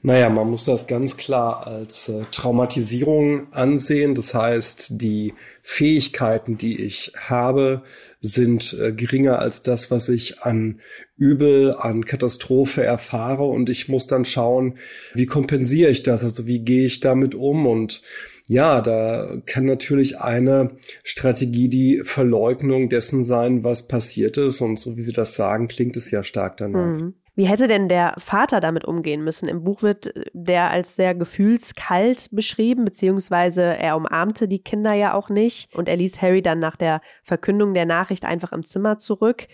Naja, 0.01 0.29
man 0.29 0.51
muss 0.51 0.65
das 0.65 0.86
ganz 0.86 1.15
klar 1.15 1.65
als 1.65 2.10
äh, 2.10 2.23
Traumatisierung 2.29 3.53
ansehen. 3.53 4.15
Das 4.15 4.34
heißt, 4.34 5.01
die 5.01 5.34
Fähigkeiten, 5.63 6.58
die 6.58 6.84
ich 6.84 7.13
habe, 7.17 7.84
sind 8.19 8.77
äh, 8.77 8.91
geringer 8.91 9.39
als 9.39 9.63
das, 9.63 9.91
was 9.91 10.10
ich 10.10 10.41
an 10.41 10.82
Übel, 11.15 11.73
an 11.73 12.05
Katastrophe 12.05 12.84
erfahre. 12.84 13.45
Und 13.45 13.69
ich 13.69 13.88
muss 13.88 14.05
dann 14.05 14.25
schauen, 14.25 14.77
wie 15.13 15.25
kompensiere 15.25 15.89
ich 15.89 16.03
das? 16.03 16.25
Also 16.25 16.45
wie 16.45 16.60
gehe 16.60 16.86
ich 16.86 16.99
damit 16.99 17.34
um? 17.34 17.65
Und 17.65 18.01
ja, 18.49 18.81
da 18.81 19.38
kann 19.45 19.65
natürlich 19.65 20.19
eine 20.19 20.71
Strategie 21.03 21.69
die 21.69 22.01
Verleugnung 22.03 22.89
dessen 22.89 23.23
sein, 23.23 23.63
was 23.63 23.88
passiert 23.88 24.38
ist. 24.38 24.59
Und 24.62 24.79
so 24.79 24.97
wie 24.97 25.03
Sie 25.03 25.13
das 25.13 25.35
sagen, 25.35 25.67
klingt 25.67 25.95
es 25.97 26.09
ja 26.09 26.23
stark 26.23 26.57
danach. 26.57 26.99
Mhm. 26.99 27.13
Wie 27.35 27.45
hätte 27.45 27.67
denn 27.67 27.88
der 27.89 28.15
Vater 28.17 28.59
damit 28.59 28.85
umgehen 28.85 29.23
müssen? 29.23 29.47
Im 29.47 29.63
Buch 29.63 29.83
wird 29.83 30.12
der 30.33 30.71
als 30.71 30.95
sehr 30.95 31.13
gefühlskalt 31.13 32.29
beschrieben, 32.31 32.85
beziehungsweise 32.85 33.62
er 33.62 33.95
umarmte 33.95 34.47
die 34.47 34.63
Kinder 34.63 34.93
ja 34.93 35.13
auch 35.13 35.29
nicht 35.29 35.75
und 35.75 35.88
er 35.88 35.97
ließ 35.97 36.19
Harry 36.19 36.41
dann 36.41 36.57
nach 36.57 36.75
der 36.75 37.01
Verkündung 37.21 37.75
der 37.75 37.85
Nachricht 37.85 38.25
einfach 38.25 38.51
im 38.51 38.65
Zimmer 38.65 38.97
zurück. 38.97 39.45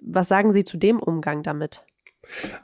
Was 0.00 0.26
sagen 0.26 0.54
Sie 0.54 0.64
zu 0.64 0.78
dem 0.78 1.00
Umgang 1.00 1.42
damit? 1.42 1.84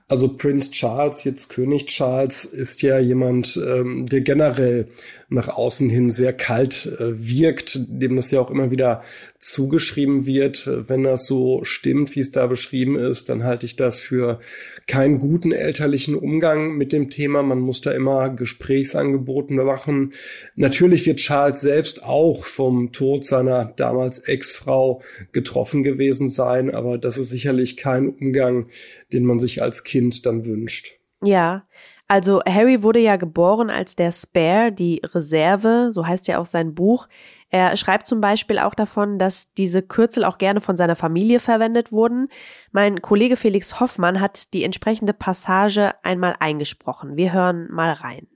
Also 0.08 0.36
Prince 0.36 0.70
Charles, 0.70 1.24
jetzt 1.24 1.48
König 1.48 1.86
Charles, 1.86 2.44
ist 2.44 2.82
ja 2.82 2.98
jemand, 2.98 3.56
ähm, 3.56 4.06
der 4.06 4.20
generell 4.20 4.88
nach 5.28 5.48
außen 5.48 5.88
hin 5.88 6.10
sehr 6.10 6.32
kalt 6.32 6.86
äh, 6.86 7.26
wirkt, 7.26 7.80
dem 7.88 8.16
das 8.16 8.30
ja 8.30 8.40
auch 8.40 8.50
immer 8.50 8.70
wieder 8.70 9.02
zugeschrieben 9.44 10.24
wird. 10.24 10.68
Wenn 10.88 11.04
das 11.04 11.26
so 11.26 11.64
stimmt, 11.64 12.14
wie 12.16 12.20
es 12.20 12.32
da 12.32 12.46
beschrieben 12.46 12.96
ist, 12.96 13.28
dann 13.28 13.44
halte 13.44 13.66
ich 13.66 13.76
das 13.76 14.00
für 14.00 14.40
keinen 14.86 15.18
guten 15.18 15.52
elterlichen 15.52 16.14
Umgang 16.14 16.76
mit 16.76 16.92
dem 16.92 17.10
Thema. 17.10 17.42
Man 17.42 17.60
muss 17.60 17.82
da 17.82 17.92
immer 17.92 18.30
Gesprächsangebote 18.30 19.52
machen. 19.54 20.14
Natürlich 20.56 21.06
wird 21.06 21.18
Charles 21.18 21.60
selbst 21.60 22.02
auch 22.02 22.46
vom 22.46 22.92
Tod 22.92 23.26
seiner 23.26 23.66
damals 23.76 24.18
Ex-Frau 24.18 25.02
getroffen 25.32 25.82
gewesen 25.82 26.30
sein, 26.30 26.74
aber 26.74 26.96
das 26.96 27.18
ist 27.18 27.28
sicherlich 27.30 27.76
kein 27.76 28.08
Umgang, 28.08 28.68
den 29.12 29.24
man 29.24 29.38
sich 29.40 29.62
als 29.62 29.84
Kind 29.84 30.24
dann 30.24 30.44
wünscht. 30.44 30.98
Ja, 31.22 31.66
also 32.06 32.42
Harry 32.46 32.82
wurde 32.82 33.00
ja 33.00 33.16
geboren 33.16 33.70
als 33.70 33.96
der 33.96 34.12
Spare, 34.12 34.72
die 34.72 35.00
Reserve, 35.14 35.88
so 35.90 36.06
heißt 36.06 36.28
ja 36.28 36.38
auch 36.38 36.46
sein 36.46 36.74
Buch. 36.74 37.08
Er 37.54 37.76
schreibt 37.76 38.08
zum 38.08 38.20
Beispiel 38.20 38.58
auch 38.58 38.74
davon, 38.74 39.16
dass 39.16 39.54
diese 39.54 39.80
Kürzel 39.80 40.24
auch 40.24 40.38
gerne 40.38 40.60
von 40.60 40.76
seiner 40.76 40.96
Familie 40.96 41.38
verwendet 41.38 41.92
wurden. 41.92 42.26
Mein 42.72 43.00
Kollege 43.00 43.36
Felix 43.36 43.78
Hoffmann 43.78 44.20
hat 44.20 44.52
die 44.54 44.64
entsprechende 44.64 45.12
Passage 45.12 45.94
einmal 46.02 46.34
eingesprochen. 46.40 47.16
Wir 47.16 47.32
hören 47.32 47.68
mal 47.70 47.92
rein. 47.92 48.26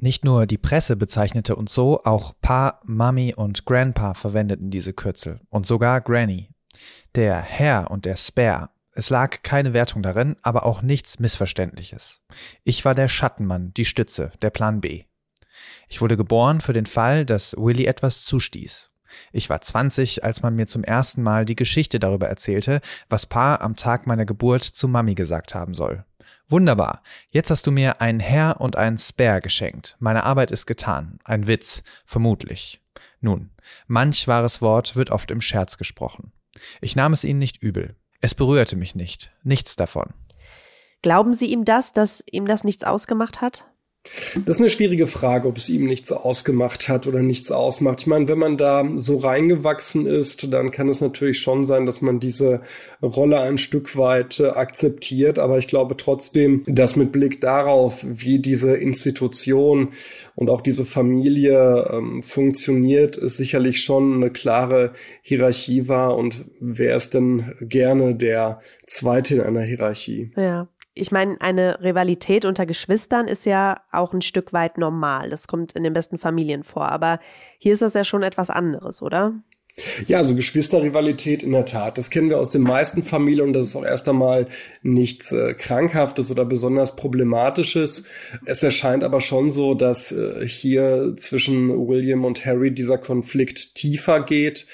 Nicht 0.00 0.24
nur 0.24 0.46
die 0.46 0.58
Presse 0.58 0.96
bezeichnete 0.96 1.54
uns 1.54 1.72
so, 1.72 2.00
auch 2.02 2.34
Pa, 2.42 2.80
Mami 2.84 3.32
und 3.32 3.64
Grandpa 3.64 4.14
verwendeten 4.14 4.70
diese 4.70 4.92
Kürzel 4.92 5.38
und 5.48 5.64
sogar 5.64 6.00
Granny. 6.00 6.50
Der 7.14 7.40
Herr 7.40 7.92
und 7.92 8.06
der 8.06 8.16
Spare 8.16 8.70
es 8.98 9.10
lag 9.10 9.42
keine 9.42 9.74
Wertung 9.74 10.02
darin, 10.02 10.36
aber 10.40 10.64
auch 10.64 10.80
nichts 10.80 11.18
Missverständliches. 11.18 12.22
Ich 12.64 12.86
war 12.86 12.94
der 12.94 13.08
Schattenmann, 13.08 13.74
die 13.74 13.84
Stütze, 13.84 14.32
der 14.40 14.48
Plan 14.48 14.80
B. 14.80 15.04
Ich 15.88 16.00
wurde 16.00 16.16
geboren 16.16 16.60
für 16.60 16.72
den 16.72 16.86
Fall, 16.86 17.24
dass 17.24 17.54
Willy 17.58 17.86
etwas 17.86 18.24
zustieß. 18.24 18.90
Ich 19.32 19.48
war 19.48 19.60
20, 19.60 20.24
als 20.24 20.42
man 20.42 20.54
mir 20.54 20.66
zum 20.66 20.84
ersten 20.84 21.22
Mal 21.22 21.44
die 21.44 21.56
Geschichte 21.56 21.98
darüber 21.98 22.28
erzählte, 22.28 22.80
was 23.08 23.26
Pa 23.26 23.56
am 23.56 23.76
Tag 23.76 24.06
meiner 24.06 24.26
Geburt 24.26 24.62
zu 24.62 24.88
Mami 24.88 25.14
gesagt 25.14 25.54
haben 25.54 25.74
soll. 25.74 26.04
Wunderbar. 26.48 27.02
Jetzt 27.30 27.50
hast 27.50 27.66
du 27.66 27.72
mir 27.72 28.00
ein 28.00 28.20
Herr 28.20 28.60
und 28.60 28.76
ein 28.76 28.98
Spare 28.98 29.40
geschenkt. 29.40 29.96
Meine 29.98 30.24
Arbeit 30.24 30.50
ist 30.50 30.66
getan. 30.66 31.18
Ein 31.24 31.46
Witz, 31.46 31.82
vermutlich. 32.04 32.80
Nun, 33.20 33.50
manch 33.86 34.28
wahres 34.28 34.62
Wort 34.62 34.94
wird 34.94 35.10
oft 35.10 35.30
im 35.30 35.40
Scherz 35.40 35.78
gesprochen. 35.78 36.32
Ich 36.80 36.94
nahm 36.94 37.12
es 37.12 37.24
ihnen 37.24 37.38
nicht 37.38 37.62
übel. 37.62 37.96
Es 38.20 38.34
berührte 38.34 38.76
mich 38.76 38.94
nicht, 38.94 39.32
nichts 39.42 39.76
davon. 39.76 40.14
Glauben 41.02 41.34
Sie 41.34 41.46
ihm 41.46 41.64
das, 41.64 41.92
dass 41.92 42.24
ihm 42.30 42.46
das 42.46 42.64
nichts 42.64 42.84
ausgemacht 42.84 43.40
hat? 43.40 43.68
Das 44.44 44.56
ist 44.56 44.60
eine 44.60 44.70
schwierige 44.70 45.06
Frage, 45.06 45.48
ob 45.48 45.56
es 45.56 45.68
ihm 45.68 45.86
nichts 45.86 46.12
ausgemacht 46.12 46.88
hat 46.88 47.06
oder 47.06 47.20
nichts 47.20 47.50
ausmacht. 47.50 48.00
Ich 48.00 48.06
meine, 48.06 48.28
wenn 48.28 48.38
man 48.38 48.56
da 48.56 48.84
so 48.94 49.18
reingewachsen 49.18 50.06
ist, 50.06 50.52
dann 50.52 50.70
kann 50.70 50.88
es 50.88 51.00
natürlich 51.00 51.40
schon 51.40 51.64
sein, 51.64 51.86
dass 51.86 52.00
man 52.00 52.20
diese 52.20 52.60
Rolle 53.02 53.40
ein 53.40 53.58
Stück 53.58 53.96
weit 53.96 54.40
äh, 54.40 54.48
akzeptiert. 54.48 55.38
Aber 55.38 55.58
ich 55.58 55.68
glaube 55.68 55.96
trotzdem, 55.96 56.62
dass 56.66 56.96
mit 56.96 57.12
Blick 57.12 57.40
darauf, 57.40 58.04
wie 58.06 58.38
diese 58.38 58.76
Institution 58.76 59.90
und 60.34 60.50
auch 60.50 60.60
diese 60.60 60.84
Familie 60.84 61.88
ähm, 61.90 62.22
funktioniert, 62.22 63.16
es 63.16 63.36
sicherlich 63.36 63.82
schon 63.82 64.14
eine 64.14 64.30
klare 64.30 64.92
Hierarchie 65.22 65.88
war. 65.88 66.16
Und 66.16 66.44
wer 66.60 66.96
ist 66.96 67.14
denn 67.14 67.54
gerne 67.60 68.14
der 68.14 68.60
Zweite 68.86 69.36
in 69.36 69.40
einer 69.40 69.62
Hierarchie? 69.62 70.30
Ja 70.36 70.68
ich 70.96 71.12
meine, 71.12 71.40
eine 71.40 71.82
Rivalität 71.82 72.46
unter 72.46 72.64
Geschwistern 72.64 73.28
ist 73.28 73.44
ja 73.44 73.82
auch 73.92 74.14
ein 74.14 74.22
Stück 74.22 74.52
weit 74.52 74.78
normal. 74.78 75.28
Das 75.28 75.46
kommt 75.46 75.72
in 75.72 75.84
den 75.84 75.92
besten 75.92 76.18
Familien 76.18 76.64
vor. 76.64 76.88
Aber 76.88 77.20
hier 77.58 77.74
ist 77.74 77.82
das 77.82 77.94
ja 77.94 78.02
schon 78.02 78.22
etwas 78.22 78.48
anderes, 78.48 79.02
oder? 79.02 79.34
Ja, 80.06 80.18
also 80.18 80.34
Geschwisterrivalität 80.34 81.42
in 81.42 81.52
der 81.52 81.66
Tat. 81.66 81.98
Das 81.98 82.08
kennen 82.08 82.30
wir 82.30 82.38
aus 82.38 82.48
den 82.48 82.62
meisten 82.62 83.02
Familien 83.02 83.48
und 83.48 83.52
das 83.52 83.68
ist 83.68 83.76
auch 83.76 83.84
erst 83.84 84.08
einmal 84.08 84.46
nichts 84.82 85.32
äh, 85.32 85.52
Krankhaftes 85.52 86.30
oder 86.30 86.46
besonders 86.46 86.96
Problematisches. 86.96 88.04
Es 88.46 88.62
erscheint 88.62 89.04
aber 89.04 89.20
schon 89.20 89.50
so, 89.50 89.74
dass 89.74 90.12
äh, 90.12 90.48
hier 90.48 91.12
zwischen 91.18 91.68
William 91.88 92.24
und 92.24 92.46
Harry 92.46 92.72
dieser 92.72 92.96
Konflikt 92.96 93.74
tiefer 93.74 94.24
geht 94.24 94.66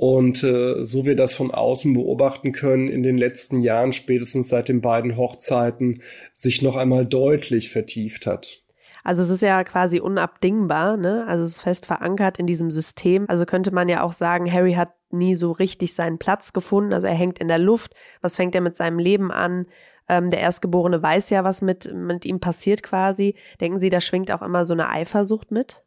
und 0.00 0.42
äh, 0.42 0.82
so 0.82 1.04
wir 1.04 1.14
das 1.14 1.34
von 1.34 1.50
außen 1.50 1.92
beobachten 1.92 2.52
können, 2.52 2.88
in 2.88 3.02
den 3.02 3.18
letzten 3.18 3.60
Jahren, 3.60 3.92
spätestens 3.92 4.48
seit 4.48 4.68
den 4.68 4.80
beiden 4.80 5.18
Hochzeiten, 5.18 6.00
sich 6.32 6.62
noch 6.62 6.76
einmal 6.76 7.04
deutlich 7.04 7.68
vertieft 7.68 8.24
hat. 8.24 8.62
Also 9.04 9.22
es 9.22 9.28
ist 9.28 9.42
ja 9.42 9.62
quasi 9.62 10.00
unabdingbar, 10.00 10.96
ne? 10.96 11.26
Also 11.28 11.42
es 11.42 11.50
ist 11.50 11.60
fest 11.60 11.84
verankert 11.84 12.38
in 12.38 12.46
diesem 12.46 12.70
System. 12.70 13.26
Also 13.28 13.44
könnte 13.44 13.74
man 13.74 13.90
ja 13.90 14.02
auch 14.02 14.14
sagen, 14.14 14.50
Harry 14.50 14.72
hat 14.72 14.94
nie 15.10 15.34
so 15.34 15.52
richtig 15.52 15.92
seinen 15.92 16.18
Platz 16.18 16.54
gefunden. 16.54 16.94
Also 16.94 17.06
er 17.06 17.12
hängt 17.12 17.38
in 17.38 17.48
der 17.48 17.58
Luft. 17.58 17.92
Was 18.22 18.36
fängt 18.36 18.54
er 18.54 18.62
mit 18.62 18.76
seinem 18.76 18.98
Leben 18.98 19.30
an? 19.30 19.66
Ähm, 20.08 20.30
der 20.30 20.40
Erstgeborene 20.40 21.02
weiß 21.02 21.28
ja, 21.28 21.44
was 21.44 21.60
mit, 21.60 21.92
mit 21.94 22.24
ihm 22.24 22.40
passiert 22.40 22.82
quasi. 22.82 23.34
Denken 23.60 23.78
Sie, 23.78 23.90
da 23.90 24.00
schwingt 24.00 24.30
auch 24.30 24.40
immer 24.40 24.64
so 24.64 24.72
eine 24.72 24.88
Eifersucht 24.88 25.50
mit? 25.50 25.84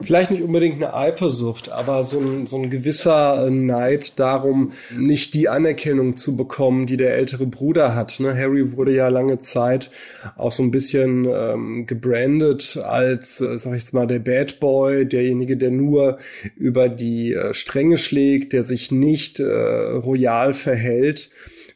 Vielleicht 0.00 0.30
nicht 0.30 0.42
unbedingt 0.42 0.76
eine 0.76 0.94
Eifersucht, 0.94 1.70
aber 1.70 2.04
so 2.04 2.18
ein, 2.18 2.46
so 2.46 2.56
ein 2.56 2.70
gewisser 2.70 3.50
Neid 3.50 4.18
darum, 4.18 4.72
nicht 4.96 5.34
die 5.34 5.48
Anerkennung 5.48 6.16
zu 6.16 6.36
bekommen, 6.36 6.86
die 6.86 6.96
der 6.96 7.14
ältere 7.16 7.46
Bruder 7.46 7.94
hat. 7.94 8.18
Ne? 8.18 8.34
Harry 8.34 8.72
wurde 8.72 8.94
ja 8.94 9.08
lange 9.08 9.40
Zeit 9.40 9.90
auch 10.36 10.52
so 10.52 10.62
ein 10.62 10.70
bisschen 10.70 11.26
ähm, 11.26 11.86
gebrandet 11.86 12.78
als, 12.82 13.42
äh, 13.42 13.58
sag 13.58 13.74
ich 13.74 13.82
jetzt 13.82 13.92
mal, 13.92 14.06
der 14.06 14.20
Bad 14.20 14.58
Boy, 14.58 15.06
derjenige, 15.06 15.58
der 15.58 15.70
nur 15.70 16.18
über 16.56 16.88
die 16.88 17.34
äh, 17.34 17.52
Stränge 17.52 17.98
schlägt, 17.98 18.54
der 18.54 18.62
sich 18.62 18.90
nicht 18.90 19.38
äh, 19.38 19.44
royal 19.44 20.54
verhält. 20.54 21.30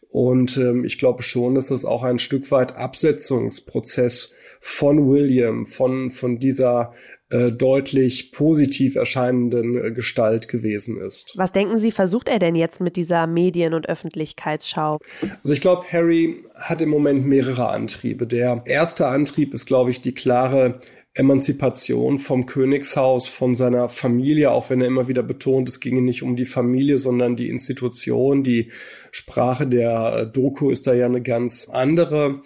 Und 0.09 0.57
ähm, 0.57 0.85
ich 0.85 0.97
glaube 0.97 1.23
schon, 1.23 1.55
dass 1.55 1.69
das 1.69 1.85
auch 1.85 2.03
ein 2.03 2.19
Stück 2.19 2.51
weit 2.51 2.75
Absetzungsprozess 2.75 4.33
von 4.61 5.09
William, 5.09 5.67
von, 5.67 6.11
von 6.11 6.39
dieser 6.39 6.95
äh, 7.29 7.51
deutlich 7.51 8.31
positiv 8.31 8.95
erscheinenden 8.95 9.77
äh, 9.77 9.91
Gestalt 9.91 10.47
gewesen 10.47 11.01
ist. 11.01 11.35
Was 11.37 11.51
denken 11.51 11.79
Sie, 11.79 11.91
versucht 11.91 12.29
er 12.29 12.39
denn 12.39 12.55
jetzt 12.55 12.81
mit 12.81 12.95
dieser 12.95 13.27
Medien- 13.27 13.75
und 13.75 13.89
Öffentlichkeitsschau? 13.89 15.01
Also 15.43 15.53
ich 15.53 15.61
glaube, 15.61 15.85
Harry 15.91 16.45
hat 16.55 16.83
im 16.83 16.89
Moment 16.89 17.27
mehrere 17.27 17.69
Antriebe. 17.69 18.29
Der 18.29 18.63
erste 18.67 19.09
Antrieb 19.09 19.55
ist, 19.55 19.67
glaube 19.67 19.91
ich, 19.91 20.01
die 20.01 20.15
klare 20.15 20.79
Emanzipation 21.15 22.19
vom 22.19 22.47
Königshaus, 22.47 23.29
von 23.29 23.55
seiner 23.55 23.89
Familie, 23.89 24.51
auch 24.51 24.69
wenn 24.69 24.83
er 24.83 24.87
immer 24.87 25.09
wieder 25.09 25.23
betont, 25.23 25.69
es 25.69 25.81
ginge 25.81 26.03
nicht 26.03 26.23
um 26.23 26.37
die 26.37 26.45
Familie, 26.45 26.99
sondern 26.99 27.37
die 27.37 27.49
Institution. 27.49 28.45
Die 28.45 28.71
Sprache 29.11 29.67
der 29.67 30.13
äh, 30.15 30.27
Doku 30.31 30.71
ist 30.71 30.87
da 30.87 30.93
ja 30.93 31.07
eine 31.07 31.23
ganz 31.23 31.69
andere. 31.69 32.43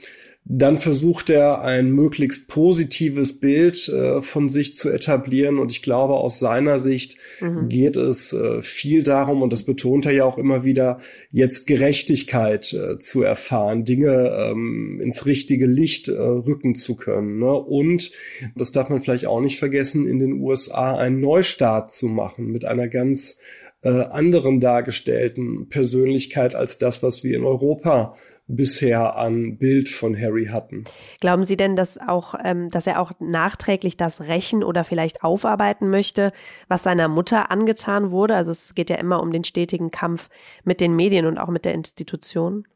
Dann 0.52 0.78
versucht 0.78 1.30
er 1.30 1.62
ein 1.62 1.92
möglichst 1.92 2.48
positives 2.48 3.38
Bild 3.38 3.88
äh, 3.88 4.20
von 4.20 4.48
sich 4.48 4.74
zu 4.74 4.90
etablieren. 4.90 5.60
Und 5.60 5.70
ich 5.70 5.80
glaube, 5.80 6.14
aus 6.14 6.40
seiner 6.40 6.80
Sicht 6.80 7.16
mhm. 7.40 7.68
geht 7.68 7.96
es 7.96 8.32
äh, 8.32 8.60
viel 8.60 9.04
darum, 9.04 9.42
und 9.42 9.52
das 9.52 9.62
betont 9.62 10.06
er 10.06 10.12
ja 10.12 10.24
auch 10.24 10.38
immer 10.38 10.64
wieder, 10.64 10.98
jetzt 11.30 11.68
Gerechtigkeit 11.68 12.72
äh, 12.72 12.98
zu 12.98 13.22
erfahren, 13.22 13.84
Dinge 13.84 14.50
ähm, 14.50 15.00
ins 15.00 15.24
richtige 15.24 15.66
Licht 15.66 16.08
äh, 16.08 16.20
rücken 16.20 16.74
zu 16.74 16.96
können. 16.96 17.38
Ne? 17.38 17.52
Und, 17.52 18.10
das 18.56 18.72
darf 18.72 18.88
man 18.88 19.00
vielleicht 19.00 19.28
auch 19.28 19.40
nicht 19.40 19.60
vergessen, 19.60 20.04
in 20.08 20.18
den 20.18 20.40
USA 20.40 20.96
einen 20.96 21.20
Neustart 21.20 21.92
zu 21.92 22.08
machen 22.08 22.50
mit 22.50 22.64
einer 22.64 22.88
ganz 22.88 23.38
äh, 23.82 23.88
anderen 23.88 24.60
dargestellten 24.60 25.68
Persönlichkeit 25.68 26.54
als 26.54 26.78
das, 26.78 27.02
was 27.02 27.24
wir 27.24 27.36
in 27.36 27.44
Europa 27.44 28.14
bisher 28.46 29.16
an 29.16 29.58
Bild 29.58 29.88
von 29.88 30.18
Harry 30.20 30.46
hatten. 30.46 30.84
Glauben 31.20 31.44
Sie 31.44 31.56
denn, 31.56 31.76
dass 31.76 31.98
auch, 31.98 32.34
ähm, 32.44 32.68
dass 32.68 32.86
er 32.86 33.00
auch 33.00 33.12
nachträglich 33.20 33.96
das 33.96 34.22
rächen 34.28 34.64
oder 34.64 34.84
vielleicht 34.84 35.22
aufarbeiten 35.22 35.88
möchte, 35.88 36.32
was 36.68 36.82
seiner 36.82 37.08
Mutter 37.08 37.50
angetan 37.50 38.10
wurde? 38.10 38.34
Also 38.34 38.50
es 38.50 38.74
geht 38.74 38.90
ja 38.90 38.96
immer 38.96 39.22
um 39.22 39.32
den 39.32 39.44
stetigen 39.44 39.90
Kampf 39.90 40.28
mit 40.64 40.80
den 40.80 40.96
Medien 40.96 41.26
und 41.26 41.38
auch 41.38 41.48
mit 41.48 41.64
der 41.64 41.74
Institution. 41.74 42.66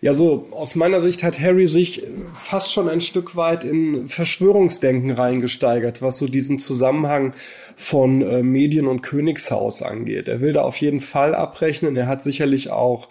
Ja, 0.00 0.14
so 0.14 0.48
aus 0.50 0.74
meiner 0.74 1.00
Sicht 1.00 1.22
hat 1.22 1.38
Harry 1.38 1.68
sich 1.68 2.02
fast 2.34 2.72
schon 2.72 2.88
ein 2.88 3.00
Stück 3.00 3.36
weit 3.36 3.62
in 3.62 4.08
Verschwörungsdenken 4.08 5.10
reingesteigert, 5.10 6.00
was 6.02 6.18
so 6.18 6.26
diesen 6.26 6.58
Zusammenhang 6.58 7.34
von 7.76 8.22
äh, 8.22 8.42
Medien 8.42 8.86
und 8.86 9.02
Königshaus 9.02 9.82
angeht. 9.82 10.28
Er 10.28 10.40
will 10.40 10.54
da 10.54 10.62
auf 10.62 10.76
jeden 10.76 11.00
Fall 11.00 11.34
abrechnen. 11.34 11.96
Er 11.96 12.06
hat 12.06 12.22
sicherlich 12.22 12.70
auch 12.70 13.08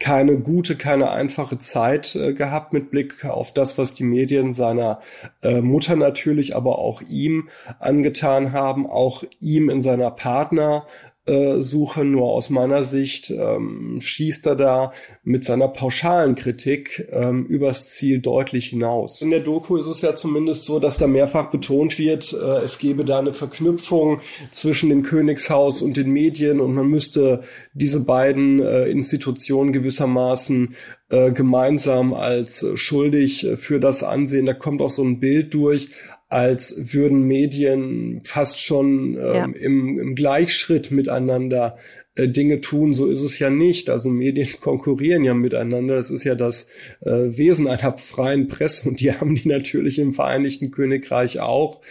keine 0.00 0.36
gute, 0.36 0.74
keine 0.74 1.12
einfache 1.12 1.58
Zeit 1.58 2.16
äh, 2.16 2.34
gehabt 2.34 2.72
mit 2.72 2.90
Blick 2.90 3.24
auf 3.24 3.54
das, 3.54 3.78
was 3.78 3.94
die 3.94 4.02
Medien 4.02 4.52
seiner 4.52 5.00
äh, 5.42 5.60
Mutter 5.60 5.94
natürlich, 5.94 6.56
aber 6.56 6.80
auch 6.80 7.02
ihm 7.02 7.48
angetan 7.78 8.52
haben, 8.52 8.88
auch 8.88 9.22
ihm 9.40 9.70
in 9.70 9.80
seiner 9.80 10.10
Partner 10.10 10.86
äh, 11.26 11.62
Suche. 11.62 12.04
Nur 12.04 12.30
aus 12.30 12.50
meiner 12.50 12.82
Sicht 12.82 13.30
ähm, 13.30 13.98
schießt 14.00 14.46
er 14.46 14.56
da 14.56 14.92
mit 15.22 15.44
seiner 15.44 15.68
pauschalen 15.68 16.34
Kritik 16.34 17.08
ähm, 17.10 17.46
übers 17.46 17.90
Ziel 17.90 18.20
deutlich 18.20 18.66
hinaus. 18.66 19.22
In 19.22 19.30
der 19.30 19.40
Doku 19.40 19.76
ist 19.76 19.86
es 19.86 20.00
ja 20.00 20.16
zumindest 20.16 20.64
so, 20.64 20.80
dass 20.80 20.98
da 20.98 21.06
mehrfach 21.06 21.50
betont 21.50 21.98
wird, 21.98 22.32
äh, 22.32 22.64
es 22.64 22.78
gebe 22.78 23.04
da 23.04 23.18
eine 23.18 23.32
Verknüpfung 23.32 24.20
zwischen 24.50 24.88
dem 24.88 25.02
Königshaus 25.02 25.80
und 25.80 25.96
den 25.96 26.10
Medien 26.10 26.60
und 26.60 26.74
man 26.74 26.86
müsste 26.86 27.42
diese 27.72 28.00
beiden 28.00 28.60
äh, 28.60 28.86
Institutionen 28.86 29.72
gewissermaßen 29.72 30.74
äh, 31.10 31.30
gemeinsam 31.30 32.14
als 32.14 32.66
schuldig 32.74 33.46
für 33.56 33.78
das 33.78 34.02
ansehen. 34.02 34.46
Da 34.46 34.54
kommt 34.54 34.82
auch 34.82 34.90
so 34.90 35.02
ein 35.02 35.20
Bild 35.20 35.54
durch, 35.54 35.90
als 36.32 36.94
würden 36.94 37.24
Medien 37.24 38.22
fast 38.24 38.58
schon 38.58 39.18
ähm, 39.18 39.34
ja. 39.34 39.44
im, 39.44 39.98
im 39.98 40.14
Gleichschritt 40.14 40.90
miteinander 40.90 41.76
äh, 42.14 42.26
Dinge 42.26 42.62
tun. 42.62 42.94
So 42.94 43.06
ist 43.06 43.20
es 43.20 43.38
ja 43.38 43.50
nicht. 43.50 43.90
Also 43.90 44.08
Medien 44.08 44.48
konkurrieren 44.60 45.24
ja 45.24 45.34
miteinander. 45.34 45.96
Das 45.96 46.10
ist 46.10 46.24
ja 46.24 46.34
das 46.34 46.68
äh, 47.02 47.10
Wesen 47.10 47.68
einer 47.68 47.98
freien 47.98 48.48
Presse 48.48 48.88
und 48.88 49.00
die 49.00 49.12
haben 49.20 49.34
die 49.34 49.46
natürlich 49.46 49.98
im 49.98 50.14
Vereinigten 50.14 50.70
Königreich 50.70 51.40
auch. 51.40 51.82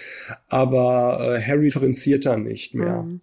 Aber 0.47 1.37
äh, 1.37 1.41
Harry 1.41 1.65
differenziert 1.65 2.25
da 2.25 2.35
nicht 2.35 2.73
mehr. 2.73 3.03
Mhm. 3.03 3.21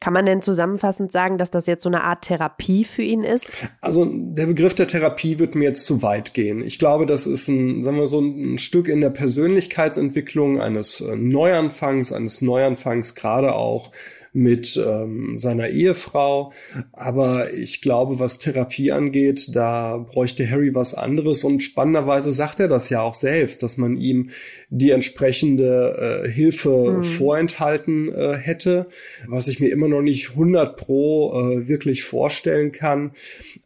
Kann 0.00 0.12
man 0.12 0.26
denn 0.26 0.42
zusammenfassend 0.42 1.10
sagen, 1.10 1.38
dass 1.38 1.50
das 1.50 1.66
jetzt 1.66 1.82
so 1.82 1.88
eine 1.88 2.04
Art 2.04 2.22
Therapie 2.22 2.84
für 2.84 3.02
ihn 3.02 3.24
ist? 3.24 3.50
Also 3.80 4.04
der 4.08 4.46
Begriff 4.46 4.74
der 4.74 4.86
Therapie 4.86 5.40
wird 5.40 5.56
mir 5.56 5.64
jetzt 5.64 5.86
zu 5.86 6.02
weit 6.02 6.34
gehen. 6.34 6.62
Ich 6.62 6.78
glaube, 6.78 7.04
das 7.04 7.26
ist 7.26 7.48
ein, 7.48 7.82
sagen 7.82 7.96
wir 7.96 8.06
so, 8.06 8.20
ein 8.20 8.58
Stück 8.58 8.86
in 8.86 9.00
der 9.00 9.10
Persönlichkeitsentwicklung 9.10 10.60
eines 10.60 11.00
äh, 11.00 11.16
Neuanfangs, 11.16 12.12
eines 12.12 12.40
Neuanfangs 12.40 13.16
gerade 13.16 13.54
auch 13.54 13.90
mit 14.32 14.80
ähm, 14.84 15.36
seiner 15.36 15.68
Ehefrau. 15.68 16.52
Aber 16.92 17.52
ich 17.52 17.80
glaube, 17.80 18.18
was 18.18 18.38
Therapie 18.38 18.92
angeht, 18.92 19.54
da 19.54 19.98
bräuchte 19.98 20.48
Harry 20.48 20.74
was 20.74 20.94
anderes. 20.94 21.44
Und 21.44 21.62
spannenderweise 21.62 22.32
sagt 22.32 22.60
er 22.60 22.68
das 22.68 22.90
ja 22.90 23.02
auch 23.02 23.14
selbst, 23.14 23.62
dass 23.62 23.76
man 23.76 23.96
ihm 23.96 24.30
die 24.70 24.90
entsprechende 24.90 26.24
äh, 26.24 26.30
Hilfe 26.30 26.98
mhm. 26.98 27.02
vorenthalten 27.02 28.12
äh, 28.12 28.36
hätte, 28.36 28.88
was 29.26 29.48
ich 29.48 29.60
mir 29.60 29.68
immer 29.68 29.88
noch 29.88 30.02
nicht 30.02 30.30
100 30.30 30.76
pro 30.76 31.32
äh, 31.32 31.68
wirklich 31.68 32.04
vorstellen 32.04 32.72
kann. 32.72 33.12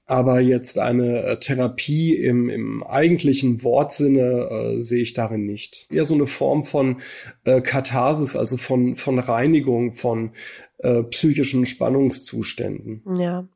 Aber 0.07 0.41
jetzt 0.41 0.79
eine 0.79 1.23
äh, 1.23 1.39
Therapie 1.39 2.15
im, 2.17 2.49
im 2.49 2.83
eigentlichen 2.83 3.63
Wortsinne 3.63 4.49
äh, 4.51 4.81
sehe 4.81 5.03
ich 5.03 5.15
darin 5.15 5.47
nicht. 5.47 5.87
Eher 5.91 6.05
so 6.05 6.15
eine 6.15 6.27
Form 6.27 6.65
von 6.65 6.97
äh, 7.45 7.61
Katharsis, 7.61 8.35
also 8.35 8.57
von, 8.57 8.97
von 8.97 9.19
Reinigung, 9.19 9.95
von 9.95 10.33
äh, 10.79 11.05
psychischen 11.05 11.67
Spannungszuständen. 11.67 13.03
Ja. 13.17 13.47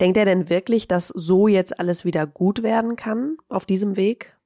Denkt 0.00 0.16
er 0.16 0.24
denn 0.24 0.48
wirklich, 0.48 0.86
dass 0.86 1.08
so 1.08 1.48
jetzt 1.48 1.78
alles 1.80 2.04
wieder 2.04 2.26
gut 2.26 2.62
werden 2.62 2.94
kann 2.94 3.36
auf 3.48 3.66
diesem 3.66 3.96
Weg? 3.96 4.36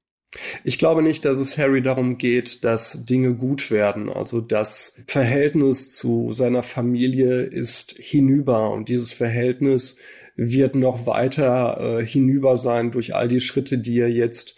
Ich 0.64 0.78
glaube 0.78 1.02
nicht, 1.02 1.24
dass 1.24 1.38
es 1.38 1.58
Harry 1.58 1.82
darum 1.82 2.16
geht, 2.16 2.62
dass 2.64 3.04
Dinge 3.04 3.34
gut 3.34 3.70
werden. 3.70 4.08
Also 4.08 4.40
das 4.40 4.94
Verhältnis 5.06 5.94
zu 5.94 6.32
seiner 6.34 6.62
Familie 6.62 7.42
ist 7.42 7.96
hinüber 7.98 8.70
und 8.70 8.88
dieses 8.88 9.12
Verhältnis 9.12 9.96
wird 10.36 10.74
noch 10.74 11.06
weiter 11.06 11.98
äh, 12.00 12.06
hinüber 12.06 12.56
sein 12.56 12.90
durch 12.90 13.14
all 13.14 13.28
die 13.28 13.40
Schritte, 13.40 13.78
die 13.78 13.98
er 13.98 14.10
jetzt 14.10 14.56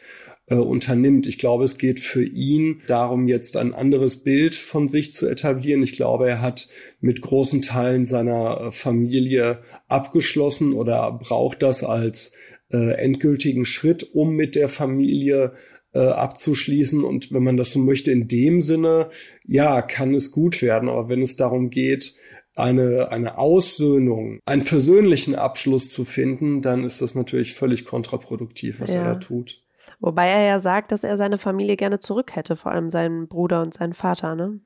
äh, 0.49 0.55
unternimmt. 0.57 1.27
Ich 1.27 1.39
glaube, 1.39 1.65
es 1.65 1.79
geht 1.79 2.01
für 2.01 2.25
ihn 2.25 2.83
darum, 2.87 3.29
jetzt 3.29 3.57
ein 3.57 3.75
anderes 3.75 4.19
Bild 4.19 4.55
von 4.55 4.89
sich 4.89 5.13
zu 5.13 5.27
etablieren. 5.27 5.83
Ich 5.83 5.93
glaube, 5.93 6.29
er 6.29 6.41
hat 6.41 6.69
mit 7.01 7.23
großen 7.23 7.63
Teilen 7.63 8.05
seiner 8.05 8.61
äh, 8.61 8.73
Familie 8.73 9.63
abgeschlossen 9.89 10.73
oder 10.73 11.13
braucht 11.13 11.63
das 11.63 11.85
als 11.85 12.33
äh, 12.71 12.95
endgültigen 12.95 13.65
Schritt, 13.65 14.15
um 14.15 14.35
mit 14.35 14.55
der 14.55 14.69
Familie 14.69 15.53
äh, 15.95 16.01
abzuschließen. 16.01 17.05
Und 17.05 17.33
wenn 17.33 17.43
man 17.43 17.57
das 17.57 17.73
so 17.73 17.79
möchte, 17.79 18.11
in 18.11 18.29
dem 18.29 18.63
Sinne, 18.63 19.11
ja, 19.45 19.83
kann 19.83 20.15
es 20.15 20.31
gut 20.31 20.63
werden. 20.63 20.89
Aber 20.89 21.09
wenn 21.09 21.23
es 21.23 21.37
darum 21.37 21.71
geht, 21.71 22.15
eine, 22.55 23.11
eine 23.11 23.39
Aussöhnung, 23.39 24.41
einen 24.45 24.65
persönlichen 24.65 25.35
Abschluss 25.35 25.91
zu 25.91 26.05
finden, 26.05 26.63
dann 26.63 26.85
ist 26.85 27.01
das 27.01 27.15
natürlich 27.15 27.55
völlig 27.55 27.85
kontraproduktiv, 27.85 28.81
was 28.81 28.93
ja. 28.93 29.01
er 29.01 29.05
da 29.05 29.15
tut. 29.17 29.63
Wobei 30.01 30.29
er 30.29 30.45
ja 30.45 30.59
sagt, 30.59 30.93
dass 30.93 31.05
er 31.05 31.17
seine 31.17 31.39
Familie 31.39 31.77
gerne 31.77 31.99
zurück 31.99 32.35
hätte, 32.35 32.57
vor 32.57 32.73
allem 32.73 32.91
seinen 32.91 33.29
Bruder 33.29 33.63
und 33.63 33.73
seinen 33.73 33.95
Vater, 33.95 34.35
ne? 34.35 34.61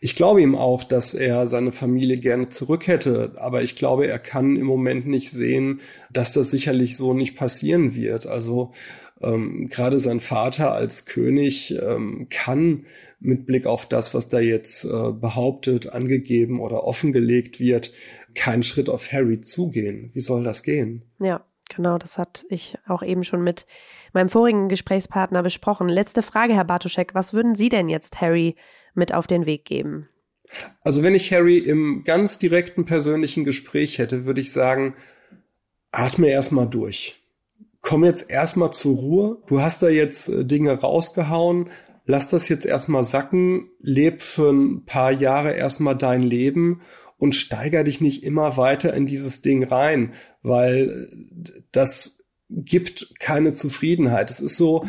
Ich 0.00 0.16
glaube 0.16 0.42
ihm 0.42 0.56
auch, 0.56 0.82
dass 0.82 1.14
er 1.14 1.46
seine 1.46 1.70
Familie 1.70 2.16
gerne 2.16 2.48
zurück 2.48 2.88
hätte, 2.88 3.34
aber 3.36 3.62
ich 3.62 3.76
glaube, 3.76 4.06
er 4.08 4.18
kann 4.18 4.56
im 4.56 4.66
Moment 4.66 5.06
nicht 5.06 5.30
sehen, 5.30 5.80
dass 6.12 6.32
das 6.32 6.50
sicherlich 6.50 6.96
so 6.96 7.14
nicht 7.14 7.36
passieren 7.36 7.94
wird. 7.94 8.26
Also 8.26 8.72
ähm, 9.20 9.68
gerade 9.68 9.98
sein 9.98 10.20
Vater 10.20 10.72
als 10.72 11.04
König 11.04 11.74
ähm, 11.80 12.28
kann 12.30 12.86
mit 13.18 13.46
Blick 13.46 13.66
auf 13.66 13.86
das, 13.86 14.14
was 14.14 14.28
da 14.28 14.40
jetzt 14.40 14.84
äh, 14.84 15.12
behauptet, 15.12 15.92
angegeben 15.92 16.60
oder 16.60 16.84
offengelegt 16.84 17.60
wird, 17.60 17.92
keinen 18.34 18.62
Schritt 18.62 18.88
auf 18.88 19.12
Harry 19.12 19.40
zugehen. 19.40 20.10
Wie 20.14 20.20
soll 20.20 20.44
das 20.44 20.62
gehen? 20.62 21.02
Ja, 21.20 21.44
genau, 21.74 21.98
das 21.98 22.16
hatte 22.16 22.46
ich 22.48 22.78
auch 22.86 23.02
eben 23.02 23.24
schon 23.24 23.42
mit 23.42 23.66
meinem 24.12 24.28
vorigen 24.28 24.68
Gesprächspartner 24.68 25.42
besprochen. 25.42 25.88
Letzte 25.88 26.22
Frage, 26.22 26.54
Herr 26.54 26.64
Bartoschek, 26.64 27.14
was 27.14 27.34
würden 27.34 27.54
Sie 27.54 27.68
denn 27.68 27.88
jetzt 27.88 28.20
Harry 28.20 28.56
mit 28.94 29.12
auf 29.12 29.26
den 29.26 29.46
Weg 29.46 29.64
geben? 29.64 30.08
Also 30.82 31.02
wenn 31.02 31.14
ich 31.14 31.32
Harry 31.32 31.58
im 31.58 32.02
ganz 32.04 32.38
direkten 32.38 32.84
persönlichen 32.84 33.44
Gespräch 33.44 33.98
hätte, 33.98 34.24
würde 34.24 34.40
ich 34.40 34.50
sagen, 34.50 34.94
atme 35.92 36.28
erstmal 36.28 36.68
durch. 36.68 37.19
Komm 37.80 38.04
jetzt 38.04 38.30
erstmal 38.30 38.72
zur 38.72 38.96
Ruhe. 38.96 39.42
Du 39.46 39.60
hast 39.60 39.82
da 39.82 39.88
jetzt 39.88 40.28
äh, 40.28 40.44
Dinge 40.44 40.72
rausgehauen. 40.72 41.70
Lass 42.04 42.30
das 42.30 42.48
jetzt 42.48 42.66
erstmal 42.66 43.04
sacken. 43.04 43.68
Leb 43.80 44.22
für 44.22 44.50
ein 44.50 44.84
paar 44.84 45.12
Jahre 45.12 45.54
erstmal 45.54 45.96
dein 45.96 46.22
Leben 46.22 46.82
und 47.18 47.34
steiger 47.34 47.84
dich 47.84 48.00
nicht 48.00 48.22
immer 48.22 48.56
weiter 48.56 48.94
in 48.94 49.06
dieses 49.06 49.42
Ding 49.42 49.64
rein, 49.64 50.12
weil 50.42 50.88
äh, 50.88 51.62
das 51.72 52.16
gibt 52.48 53.14
keine 53.20 53.54
Zufriedenheit. 53.54 54.30
Es 54.30 54.40
ist 54.40 54.56
so, 54.56 54.84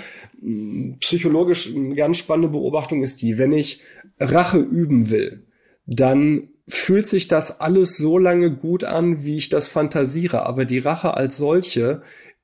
psychologisch 0.99 1.73
eine 1.73 1.95
ganz 1.95 2.17
spannende 2.17 2.49
Beobachtung 2.49 3.03
ist 3.03 3.21
die, 3.21 3.37
wenn 3.37 3.53
ich 3.53 3.81
Rache 4.19 4.57
üben 4.57 5.09
will, 5.09 5.47
dann 5.85 6.49
fühlt 6.67 7.07
sich 7.07 7.27
das 7.27 7.59
alles 7.59 7.97
so 7.97 8.17
lange 8.17 8.55
gut 8.55 8.83
an, 8.83 9.23
wie 9.23 9.37
ich 9.37 9.49
das 9.49 9.67
fantasiere. 9.67 10.45
Aber 10.45 10.65
die 10.65 10.79
Rache 10.79 11.15
als 11.15 11.37
solche 11.37 12.01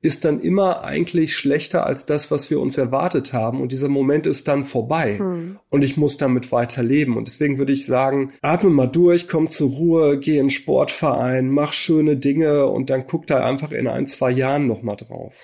ist 0.07 0.25
dann 0.25 0.39
immer 0.39 0.83
eigentlich 0.83 1.35
schlechter 1.35 1.85
als 1.85 2.05
das, 2.05 2.31
was 2.31 2.49
wir 2.49 2.59
uns 2.59 2.77
erwartet 2.77 3.33
haben. 3.33 3.61
Und 3.61 3.71
dieser 3.71 3.89
Moment 3.89 4.25
ist 4.25 4.47
dann 4.47 4.65
vorbei. 4.65 5.19
Hm. 5.19 5.59
Und 5.69 5.83
ich 5.83 5.97
muss 5.97 6.17
damit 6.17 6.51
weiterleben. 6.51 7.17
Und 7.17 7.27
deswegen 7.27 7.57
würde 7.57 7.73
ich 7.73 7.85
sagen, 7.85 8.33
atme 8.41 8.69
mal 8.69 8.87
durch, 8.87 9.27
komm 9.27 9.49
zur 9.49 9.69
Ruhe, 9.69 10.17
geh 10.17 10.37
in 10.37 10.45
den 10.45 10.49
Sportverein, 10.49 11.49
mach 11.51 11.73
schöne 11.73 12.17
Dinge 12.17 12.65
und 12.67 12.89
dann 12.89 13.05
guck 13.05 13.27
da 13.27 13.45
einfach 13.45 13.71
in 13.71 13.87
ein, 13.87 14.07
zwei 14.07 14.31
Jahren 14.31 14.65
nochmal 14.65 14.95
drauf. 14.95 15.35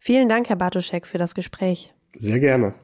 Vielen 0.00 0.28
Dank, 0.28 0.48
Herr 0.48 0.56
Bartoschek, 0.56 1.06
für 1.06 1.18
das 1.18 1.34
Gespräch. 1.34 1.94
Sehr 2.16 2.40
gerne. 2.40 2.74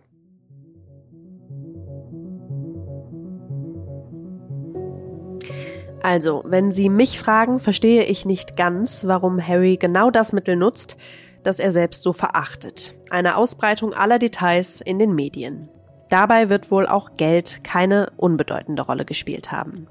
Also, 6.05 6.43
wenn 6.45 6.71
Sie 6.71 6.91
mich 6.91 7.19
fragen, 7.19 7.61
verstehe 7.61 8.03
ich 8.03 8.27
nicht 8.27 8.59
ganz, 8.59 9.07
warum 9.07 9.41
Harry 9.41 9.79
genau 9.79 10.11
das 10.11 10.35
Mittel 10.35 10.55
nutzt, 10.55 10.99
das 11.45 11.59
er 11.59 11.73
selbst 11.73 12.03
so 12.03 12.13
verachtet. 12.13 12.95
Eine 13.09 13.39
Ausbreitung 13.39 13.95
aller 13.95 14.19
Details 14.19 14.83
in 14.83 14.99
den 14.99 15.15
Medien. 15.15 15.71
Dabei 16.11 16.51
wird 16.51 16.71
wohl 16.71 16.87
auch 16.87 17.15
Geld 17.15 17.65
keine 17.65 18.13
unbedeutende 18.19 18.83
Rolle 18.83 19.07
gespielt 19.07 19.51
haben. 19.51 19.87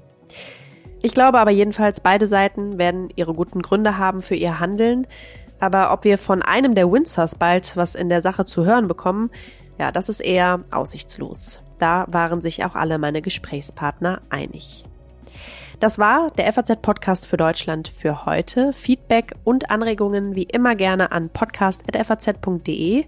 Ich 1.02 1.14
glaube 1.14 1.40
aber 1.40 1.50
jedenfalls, 1.50 1.98
beide 1.98 2.28
Seiten 2.28 2.78
werden 2.78 3.08
ihre 3.16 3.34
guten 3.34 3.60
Gründe 3.60 3.98
haben 3.98 4.20
für 4.20 4.36
ihr 4.36 4.60
Handeln. 4.60 5.08
Aber 5.58 5.92
ob 5.92 6.04
wir 6.04 6.16
von 6.16 6.42
einem 6.42 6.76
der 6.76 6.92
Windsors 6.92 7.34
bald 7.34 7.76
was 7.76 7.96
in 7.96 8.08
der 8.08 8.22
Sache 8.22 8.44
zu 8.44 8.64
hören 8.64 8.86
bekommen, 8.86 9.32
ja, 9.80 9.90
das 9.90 10.08
ist 10.08 10.20
eher 10.20 10.60
aussichtslos. 10.70 11.60
Da 11.80 12.06
waren 12.06 12.40
sich 12.40 12.64
auch 12.64 12.76
alle 12.76 12.98
meine 12.98 13.20
Gesprächspartner 13.20 14.20
einig. 14.30 14.84
Das 15.84 15.98
war 15.98 16.30
der 16.30 16.50
FAZ-Podcast 16.50 17.26
für 17.26 17.36
Deutschland 17.36 17.88
für 17.88 18.24
heute. 18.24 18.72
Feedback 18.72 19.34
und 19.44 19.70
Anregungen 19.70 20.34
wie 20.34 20.44
immer 20.44 20.76
gerne 20.76 21.12
an 21.12 21.28
podcast.faz.de. 21.28 23.04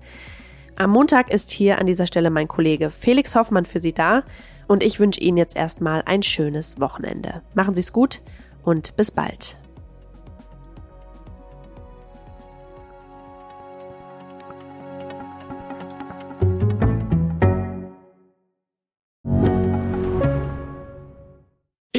Am 0.77 0.91
Montag 0.91 1.31
ist 1.31 1.51
hier 1.51 1.79
an 1.79 1.87
dieser 1.87 2.07
Stelle 2.07 2.29
mein 2.29 2.49
Kollege 2.49 2.91
Felix 2.91 3.35
Hoffmann 3.35 3.65
für 3.65 3.81
Sie 3.81 3.95
da 3.95 4.25
und 4.69 4.83
ich 4.83 5.01
wünsche 5.01 5.21
Ihnen 5.21 5.39
jetzt 5.39 5.57
erstmal 5.57 6.03
ein 6.05 6.23
schönes 6.23 6.79
Wochenende. 6.79 7.41
Machen 7.55 7.75
Sie 7.75 7.81
es 7.81 7.95
gut 7.95 8.21
und 8.63 8.95
bis 8.95 9.11
bald. 9.11 9.57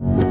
you 0.00 0.27